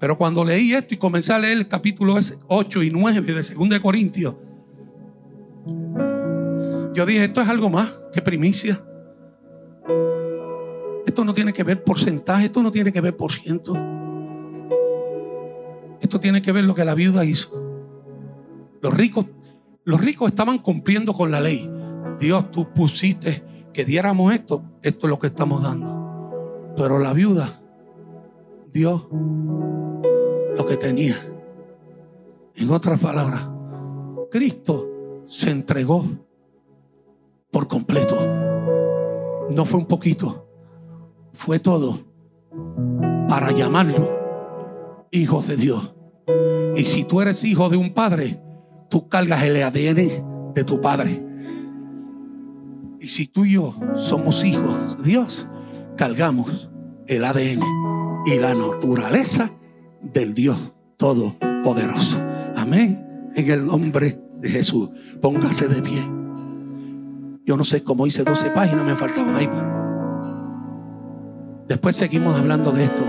Pero 0.00 0.18
cuando 0.18 0.44
leí 0.44 0.72
esto 0.72 0.92
y 0.92 0.96
comencé 0.96 1.32
a 1.32 1.38
leer 1.38 1.56
el 1.56 1.68
capítulo 1.68 2.16
8 2.48 2.82
y 2.82 2.90
9 2.90 3.20
de 3.20 3.32
2 3.32 3.80
Corintios, 3.80 4.34
yo 6.94 7.06
dije, 7.06 7.22
esto 7.22 7.40
es 7.40 7.48
algo 7.48 7.70
más 7.70 7.94
que 8.12 8.20
primicia. 8.20 8.84
Esto 11.06 11.24
no 11.24 11.32
tiene 11.32 11.52
que 11.52 11.62
ver 11.62 11.84
porcentaje, 11.84 12.46
esto 12.46 12.60
no 12.60 12.72
tiene 12.72 12.90
que 12.90 13.00
ver 13.02 13.16
por 13.16 13.30
ciento. 13.30 13.74
Esto 16.00 16.18
tiene 16.18 16.42
que 16.42 16.50
ver 16.50 16.64
lo 16.64 16.74
que 16.74 16.84
la 16.84 16.96
viuda 16.96 17.24
hizo. 17.24 17.52
Los 18.82 18.94
ricos, 18.94 19.26
los 19.84 20.00
ricos 20.00 20.28
estaban 20.28 20.58
cumpliendo 20.58 21.12
con 21.14 21.30
la 21.30 21.40
ley. 21.40 21.70
Dios, 22.18 22.50
tú 22.50 22.68
pusiste 22.72 23.44
que 23.72 23.84
diéramos 23.84 24.34
esto, 24.34 24.64
esto 24.82 25.06
es 25.06 25.10
lo 25.10 25.20
que 25.20 25.28
estamos 25.28 25.62
dando. 25.62 25.97
Pero 26.78 27.00
la 27.00 27.12
viuda 27.12 27.60
dio 28.72 29.08
lo 30.56 30.64
que 30.64 30.76
tenía. 30.76 31.16
En 32.54 32.70
otras 32.70 33.00
palabras, 33.00 33.48
Cristo 34.30 35.24
se 35.26 35.50
entregó 35.50 36.06
por 37.50 37.66
completo. 37.66 38.16
No 39.50 39.64
fue 39.64 39.80
un 39.80 39.86
poquito, 39.86 40.48
fue 41.32 41.58
todo 41.58 41.98
para 43.26 43.50
llamarlo 43.50 45.08
hijo 45.10 45.42
de 45.42 45.56
Dios. 45.56 45.96
Y 46.76 46.84
si 46.84 47.02
tú 47.02 47.20
eres 47.20 47.42
hijo 47.42 47.68
de 47.68 47.76
un 47.76 47.92
padre, 47.92 48.40
tú 48.88 49.08
cargas 49.08 49.42
el 49.42 49.60
ADN 49.60 50.52
de 50.54 50.64
tu 50.64 50.80
padre. 50.80 51.26
Y 53.00 53.08
si 53.08 53.26
tú 53.26 53.44
y 53.44 53.54
yo 53.54 53.74
somos 53.96 54.44
hijos 54.44 54.98
de 54.98 55.02
Dios, 55.02 55.48
cargamos 55.98 56.70
el 57.08 57.24
ADN 57.24 57.60
y 58.24 58.38
la 58.38 58.54
naturaleza 58.54 59.50
del 60.00 60.32
Dios 60.32 60.56
Todopoderoso. 60.96 62.22
Amén. 62.56 63.30
En 63.34 63.50
el 63.50 63.66
nombre 63.66 64.18
de 64.38 64.48
Jesús. 64.48 64.90
Póngase 65.20 65.68
de 65.68 65.82
pie. 65.82 66.00
Yo 67.44 67.56
no 67.56 67.64
sé 67.64 67.82
cómo 67.82 68.06
hice 68.06 68.24
12 68.24 68.50
páginas, 68.50 68.84
me 68.84 68.94
faltaban 68.94 69.34
ahí. 69.34 69.48
Después 71.66 71.96
seguimos 71.96 72.38
hablando 72.38 72.72
de 72.72 72.84
esto. 72.84 73.04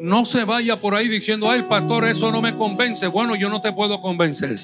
No 0.00 0.24
se 0.24 0.44
vaya 0.44 0.76
por 0.76 0.94
ahí 0.94 1.08
diciendo, 1.08 1.48
ay, 1.50 1.64
pastor, 1.68 2.04
eso 2.06 2.32
no 2.32 2.42
me 2.42 2.56
convence. 2.56 3.06
Bueno, 3.06 3.34
yo 3.36 3.48
no 3.48 3.60
te 3.60 3.72
puedo 3.72 4.00
convencer. 4.00 4.56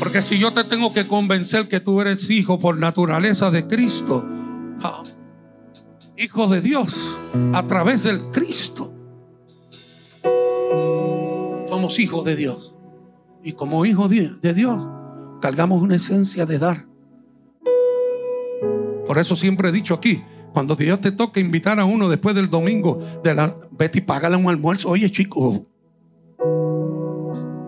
Porque 0.00 0.22
si 0.22 0.38
yo 0.38 0.50
te 0.54 0.64
tengo 0.64 0.90
que 0.90 1.06
convencer 1.06 1.68
que 1.68 1.78
tú 1.78 2.00
eres 2.00 2.30
hijo 2.30 2.58
por 2.58 2.78
naturaleza 2.78 3.50
de 3.50 3.66
Cristo, 3.66 4.26
ah, 4.82 5.02
hijo 6.16 6.48
de 6.48 6.62
Dios, 6.62 6.96
a 7.52 7.66
través 7.66 8.04
del 8.04 8.30
Cristo, 8.30 8.94
somos 11.68 11.98
hijos 11.98 12.24
de 12.24 12.34
Dios. 12.34 12.74
Y 13.44 13.52
como 13.52 13.84
hijos 13.84 14.08
de 14.08 14.54
Dios, 14.54 14.82
cargamos 15.42 15.82
una 15.82 15.96
esencia 15.96 16.46
de 16.46 16.58
dar. 16.58 16.86
Por 19.06 19.18
eso 19.18 19.36
siempre 19.36 19.68
he 19.68 19.72
dicho 19.72 19.92
aquí, 19.92 20.24
cuando 20.54 20.76
Dios 20.76 21.02
te 21.02 21.12
toca 21.12 21.40
invitar 21.40 21.78
a 21.78 21.84
uno 21.84 22.08
después 22.08 22.34
del 22.34 22.48
domingo, 22.48 23.00
de 23.22 23.52
vete 23.72 23.98
y 23.98 24.02
págale 24.02 24.36
un 24.36 24.48
almuerzo. 24.48 24.88
Oye, 24.88 25.10
chico, 25.10 25.66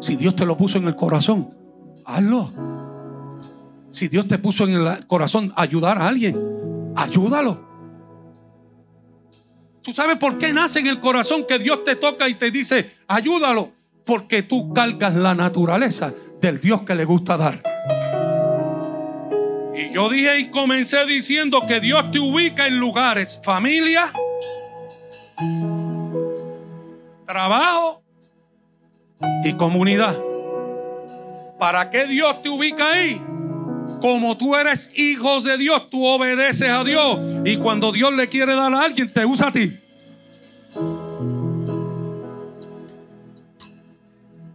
si 0.01 0.17
Dios 0.17 0.35
te 0.35 0.47
lo 0.47 0.57
puso 0.57 0.79
en 0.79 0.87
el 0.87 0.97
corazón, 0.97 1.62
hazlo. 2.05 2.51
Si 3.91 4.09
Dios 4.09 4.27
te 4.27 4.39
puso 4.39 4.65
en 4.65 4.75
el 4.75 5.07
corazón 5.07 5.53
ayudar 5.57 5.99
a 5.99 6.09
alguien, 6.09 6.37
ayúdalo. 6.97 7.73
¿Tú 9.83 9.93
sabes 9.93 10.17
por 10.17 10.39
qué 10.39 10.53
nace 10.53 10.79
en 10.79 10.87
el 10.87 11.01
corazón 11.01 11.45
que 11.47 11.59
Dios 11.59 11.85
te 11.85 11.97
toca 11.97 12.29
y 12.29 12.35
te 12.35 12.51
dice, 12.51 12.99
ayúdalo? 13.09 13.73
Porque 14.07 14.43
tú 14.43 14.73
cargas 14.73 15.15
la 15.15 15.35
naturaleza 15.35 16.13
del 16.41 16.61
Dios 16.61 16.83
que 16.83 16.95
le 16.95 17.05
gusta 17.05 17.37
dar. 17.37 17.63
Y 19.75 19.93
yo 19.93 20.09
dije 20.09 20.39
y 20.39 20.51
comencé 20.51 21.05
diciendo 21.07 21.63
que 21.67 21.81
Dios 21.81 22.11
te 22.13 22.21
ubica 22.21 22.67
en 22.67 22.79
lugares, 22.79 23.41
familia, 23.43 24.13
trabajo 27.27 28.03
y 29.45 29.53
comunidad. 29.55 30.17
¿Para 31.63 31.91
qué 31.91 32.07
Dios 32.07 32.43
te 32.43 32.49
ubica 32.49 32.91
ahí? 32.91 33.23
Como 34.01 34.37
tú 34.37 34.57
eres 34.57 34.99
hijo 34.99 35.41
de 35.43 35.57
Dios, 35.57 35.89
tú 35.89 36.05
obedeces 36.05 36.69
a 36.69 36.83
Dios. 36.83 37.21
Y 37.45 37.57
cuando 37.59 37.93
Dios 37.93 38.13
le 38.13 38.29
quiere 38.29 38.57
dar 38.57 38.75
a 38.75 38.83
alguien, 38.83 39.09
te 39.09 39.25
usa 39.25 39.47
a 39.47 39.53
ti. 39.53 39.73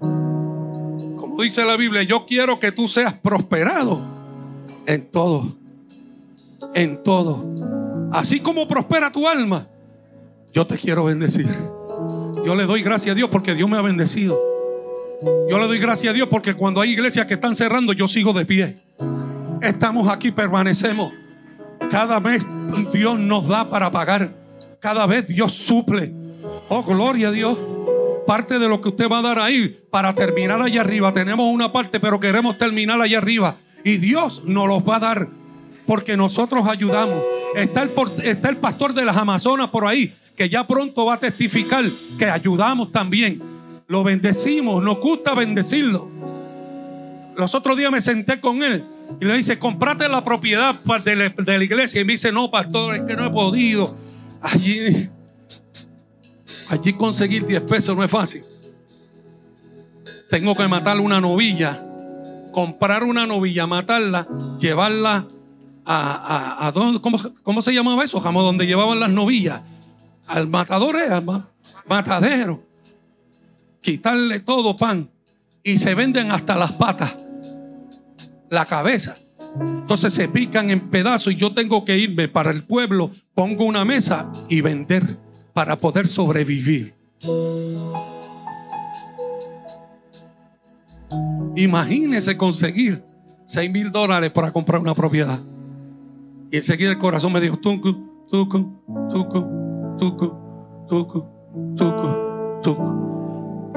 Como 0.02 1.42
dice 1.42 1.64
la 1.64 1.78
Biblia, 1.78 2.04
yo 2.04 2.26
quiero 2.26 2.60
que 2.60 2.74
tú 2.74 2.90
seas 2.90 3.14
prosperado 3.14 4.02
en 4.86 5.10
todo. 5.10 5.56
En 6.74 7.02
todo. 7.04 7.42
Así 8.12 8.42
como 8.42 8.68
prospera 8.68 9.14
tu 9.14 9.30
alma, 9.30 9.66
yo 10.54 10.68
te 10.68 10.78
quiero 10.78 11.06
bendecir. 11.06 11.48
Yo 12.46 12.54
le 12.54 12.66
doy 12.66 12.84
gracias 12.84 13.14
a 13.14 13.16
Dios 13.16 13.30
porque 13.32 13.56
Dios 13.56 13.70
me 13.70 13.78
ha 13.78 13.82
bendecido. 13.82 14.57
Yo 15.22 15.58
le 15.58 15.68
doy 15.68 15.80
gracias 15.80 16.12
a 16.12 16.14
Dios 16.14 16.28
porque 16.30 16.54
cuando 16.54 16.82
hay 16.82 16.92
iglesias 16.92 17.26
que 17.26 17.36
están 17.36 17.56
cerrando, 17.56 17.94
yo 17.94 18.08
sigo 18.08 18.34
de 18.34 18.46
pie. 18.46 18.76
Estamos 19.62 20.08
aquí, 20.10 20.32
permanecemos. 20.32 21.12
Cada 21.90 22.20
vez 22.20 22.46
Dios 22.94 23.18
nos 23.18 23.48
da 23.48 23.68
para 23.70 23.90
pagar. 23.92 24.32
Cada 24.80 25.08
vez 25.08 25.28
Dios 25.28 25.54
suple. 25.54 26.14
Oh, 26.70 26.84
gloria 26.84 27.30
a 27.30 27.32
Dios. 27.32 27.58
Parte 28.28 28.60
de 28.60 28.68
lo 28.68 28.82
que 28.82 28.90
usted 28.90 29.10
va 29.10 29.20
a 29.20 29.24
dar 29.24 29.40
ahí 29.40 29.80
para 29.90 30.14
terminar 30.14 30.62
allá 30.62 30.82
arriba. 30.82 31.12
Tenemos 31.14 31.52
una 31.52 31.72
parte, 31.72 32.00
pero 32.00 32.20
queremos 32.20 32.58
terminar 32.58 33.02
allá 33.02 33.18
arriba. 33.18 33.56
Y 33.84 33.98
Dios 33.98 34.44
nos 34.46 34.68
los 34.68 34.88
va 34.88 34.98
a 34.98 35.00
dar 35.00 35.30
porque 35.88 36.18
nosotros 36.18 36.68
ayudamos. 36.68 37.24
Está 37.56 37.82
el, 37.82 37.92
está 38.24 38.50
el 38.50 38.58
pastor 38.58 38.94
de 38.94 39.06
las 39.06 39.18
Amazonas 39.18 39.70
por 39.70 39.86
ahí, 39.86 40.14
que 40.36 40.50
ya 40.50 40.68
pronto 40.68 41.06
va 41.06 41.16
a 41.16 41.20
testificar 41.20 41.86
que 42.20 42.26
ayudamos 42.26 42.92
también. 42.92 43.57
Lo 43.88 44.04
bendecimos, 44.04 44.84
nos 44.84 45.00
gusta 45.00 45.34
bendecirlo. 45.34 46.10
Los 47.36 47.56
otros 47.56 47.78
días 47.78 47.92
me 47.92 48.02
senté 48.02 48.40
con 48.42 48.64
él 48.64 48.84
y 49.22 49.26
le 49.26 49.38
dice, 49.38 49.58
comprate 49.60 50.10
la 50.10 50.24
propiedad 50.24 50.76
de 50.76 51.16
la, 51.16 51.64
iglesia. 51.64 52.02
Y 52.02 52.06
me 52.06 52.14
dice, 52.14 52.32
no, 52.32 52.52
pastor, 52.52 52.96
es 52.96 53.02
que 53.04 53.16
no 53.16 53.28
he 53.28 53.30
podido. 53.30 53.96
Allí, 54.42 55.10
allí 56.70 56.94
conseguir 56.94 57.46
10 57.46 57.62
pesos 57.62 57.96
no 57.96 58.04
es 58.04 58.12
fácil. 58.12 58.44
Tengo 60.30 60.56
que 60.56 60.68
matar 60.68 61.00
una 61.00 61.22
novilla 61.22 61.82
comprar 62.58 63.04
una 63.04 63.28
novilla, 63.28 63.68
matarla, 63.68 64.28
llevarla 64.60 65.28
a, 65.86 66.68
a, 66.68 66.74
¿cómo, 67.44 67.62
se 67.62 67.72
llamaba 67.72 68.04
eso? 68.04 68.20
Jamás 68.20 68.42
donde 68.42 68.66
llevaban 68.66 69.00
las 69.00 69.12
novillas. 69.12 69.62
Al 70.26 70.48
matador, 70.48 70.96
eh, 70.96 71.14
al 71.14 71.24
matadero. 71.88 72.60
Quitarle 73.88 74.42
todo 74.42 74.76
pan. 74.76 75.10
Y 75.64 75.78
se 75.78 75.96
venden 75.96 76.30
hasta 76.34 76.58
las 76.58 76.74
patas, 76.74 77.16
la 78.50 78.66
cabeza. 78.66 79.16
Entonces 79.62 80.14
se 80.14 80.28
pican 80.28 80.70
en 80.72 80.90
pedazos 80.90 81.32
y 81.32 81.38
yo 81.38 81.54
tengo 81.54 81.86
que 81.86 81.98
irme 81.98 82.28
para 82.28 82.52
el 82.52 82.64
pueblo, 82.64 83.12
pongo 83.34 83.64
una 83.64 83.86
mesa 83.86 84.30
y 84.50 84.60
vender 84.60 85.04
para 85.54 85.78
poder 85.78 86.06
sobrevivir. 86.06 86.96
Imagínese 91.56 92.36
conseguir 92.36 93.06
6 93.46 93.72
mil 93.72 93.94
dólares 93.94 94.32
para 94.32 94.52
comprar 94.52 94.82
una 94.82 94.96
propiedad. 94.96 95.40
Y 96.52 96.58
enseguida 96.58 96.90
el 96.90 96.98
corazón 96.98 97.32
me 97.32 97.40
dijo, 97.40 97.56
tucu, 97.56 98.28
tucu, 98.30 98.84
tucu, 99.10 99.46
tucu, 99.98 100.36
tucu, 100.90 101.26
tucu, 101.78 102.62
tucu. 102.62 103.08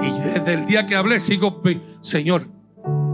Y 0.02 0.10
desde 0.20 0.54
el 0.54 0.66
día 0.66 0.86
que 0.86 0.96
hablé 0.96 1.20
sigo, 1.20 1.62
Señor, 2.00 2.46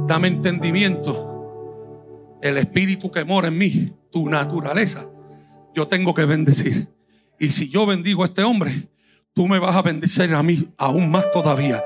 dame 0.06 0.28
entendimiento. 0.28 2.38
El 2.42 2.58
espíritu 2.58 3.10
que 3.10 3.24
mora 3.24 3.48
en 3.48 3.58
mí, 3.58 3.86
tu 4.10 4.28
naturaleza, 4.28 5.06
yo 5.74 5.88
tengo 5.88 6.14
que 6.14 6.24
bendecir. 6.24 6.88
Y 7.38 7.50
si 7.50 7.68
yo 7.68 7.86
bendigo 7.86 8.22
a 8.22 8.26
este 8.26 8.42
hombre, 8.42 8.88
tú 9.34 9.46
me 9.46 9.58
vas 9.58 9.76
a 9.76 9.82
bendecir 9.82 10.34
a 10.34 10.42
mí 10.42 10.68
aún 10.78 11.10
más 11.10 11.30
todavía. 11.30 11.82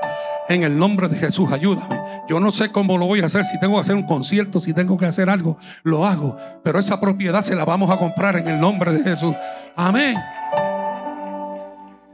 En 0.47 0.63
el 0.63 0.77
nombre 0.77 1.07
de 1.07 1.17
Jesús, 1.17 1.51
ayúdame. 1.51 1.99
Yo 2.27 2.39
no 2.39 2.51
sé 2.51 2.71
cómo 2.71 2.97
lo 2.97 3.07
voy 3.07 3.21
a 3.21 3.25
hacer. 3.25 3.43
Si 3.43 3.59
tengo 3.59 3.75
que 3.75 3.81
hacer 3.81 3.95
un 3.95 4.05
concierto, 4.05 4.59
si 4.59 4.73
tengo 4.73 4.97
que 4.97 5.05
hacer 5.05 5.29
algo, 5.29 5.57
lo 5.83 6.05
hago. 6.05 6.37
Pero 6.63 6.79
esa 6.79 6.99
propiedad 6.99 7.41
se 7.41 7.55
la 7.55 7.65
vamos 7.65 7.89
a 7.89 7.97
comprar 7.97 8.37
en 8.37 8.47
el 8.47 8.59
nombre 8.59 8.93
de 8.93 9.03
Jesús. 9.03 9.35
Amén. 9.75 10.15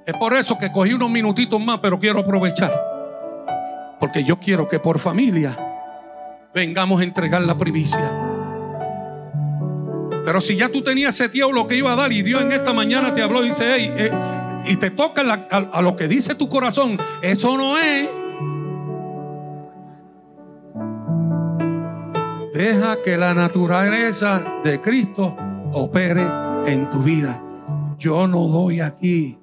Es 0.07 0.13
por 0.13 0.33
eso 0.33 0.57
que 0.57 0.71
cogí 0.71 0.93
unos 0.93 1.09
minutitos 1.09 1.59
más, 1.59 1.79
pero 1.79 1.99
quiero 1.99 2.21
aprovechar. 2.21 2.71
Porque 3.99 4.23
yo 4.23 4.39
quiero 4.39 4.65
que 4.65 4.79
por 4.79 4.99
familia 4.99 5.57
vengamos 6.55 7.01
a 7.01 7.03
entregar 7.03 7.41
la 7.41 7.57
primicia. 7.57 8.17
Pero 10.23 10.39
si 10.39 10.55
ya 10.55 10.69
tú 10.69 10.81
tenías 10.81 11.13
seteado 11.13 11.51
lo 11.51 11.67
que 11.67 11.75
iba 11.75 11.91
a 11.91 11.97
dar 11.97 12.13
y 12.13 12.21
Dios 12.21 12.41
en 12.41 12.53
esta 12.53 12.71
mañana 12.71 13.13
te 13.13 13.21
habló 13.21 13.43
y 13.43 13.47
dice, 13.47 13.75
eh", 13.75 14.11
y 14.65 14.77
te 14.77 14.91
toca 14.91 15.23
a 15.23 15.81
lo 15.81 15.97
que 15.97 16.07
dice 16.07 16.35
tu 16.35 16.47
corazón, 16.47 16.97
eso 17.21 17.57
no 17.57 17.77
es. 17.77 18.07
Deja 22.53 23.01
que 23.01 23.17
la 23.17 23.33
naturaleza 23.33 24.41
de 24.63 24.79
Cristo 24.79 25.35
opere 25.73 26.25
en 26.65 26.89
tu 26.89 26.99
vida. 26.99 27.43
Yo 27.99 28.25
no 28.25 28.47
doy 28.47 28.79
aquí. 28.79 29.36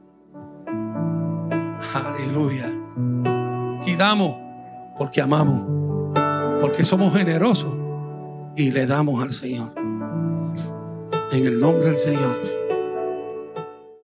Aleluya. 2.35 2.69
Y 3.87 3.95
damos 3.95 4.35
porque 4.99 5.21
amamos, 5.21 5.63
porque 6.61 6.85
somos 6.85 7.15
generosos 7.15 7.73
y 8.57 8.73
le 8.73 8.87
damos 8.87 9.23
al 9.23 9.31
Señor. 9.31 9.73
En 11.31 11.47
el 11.47 11.61
nombre 11.61 11.87
del 11.87 11.99
Señor. 11.99 12.64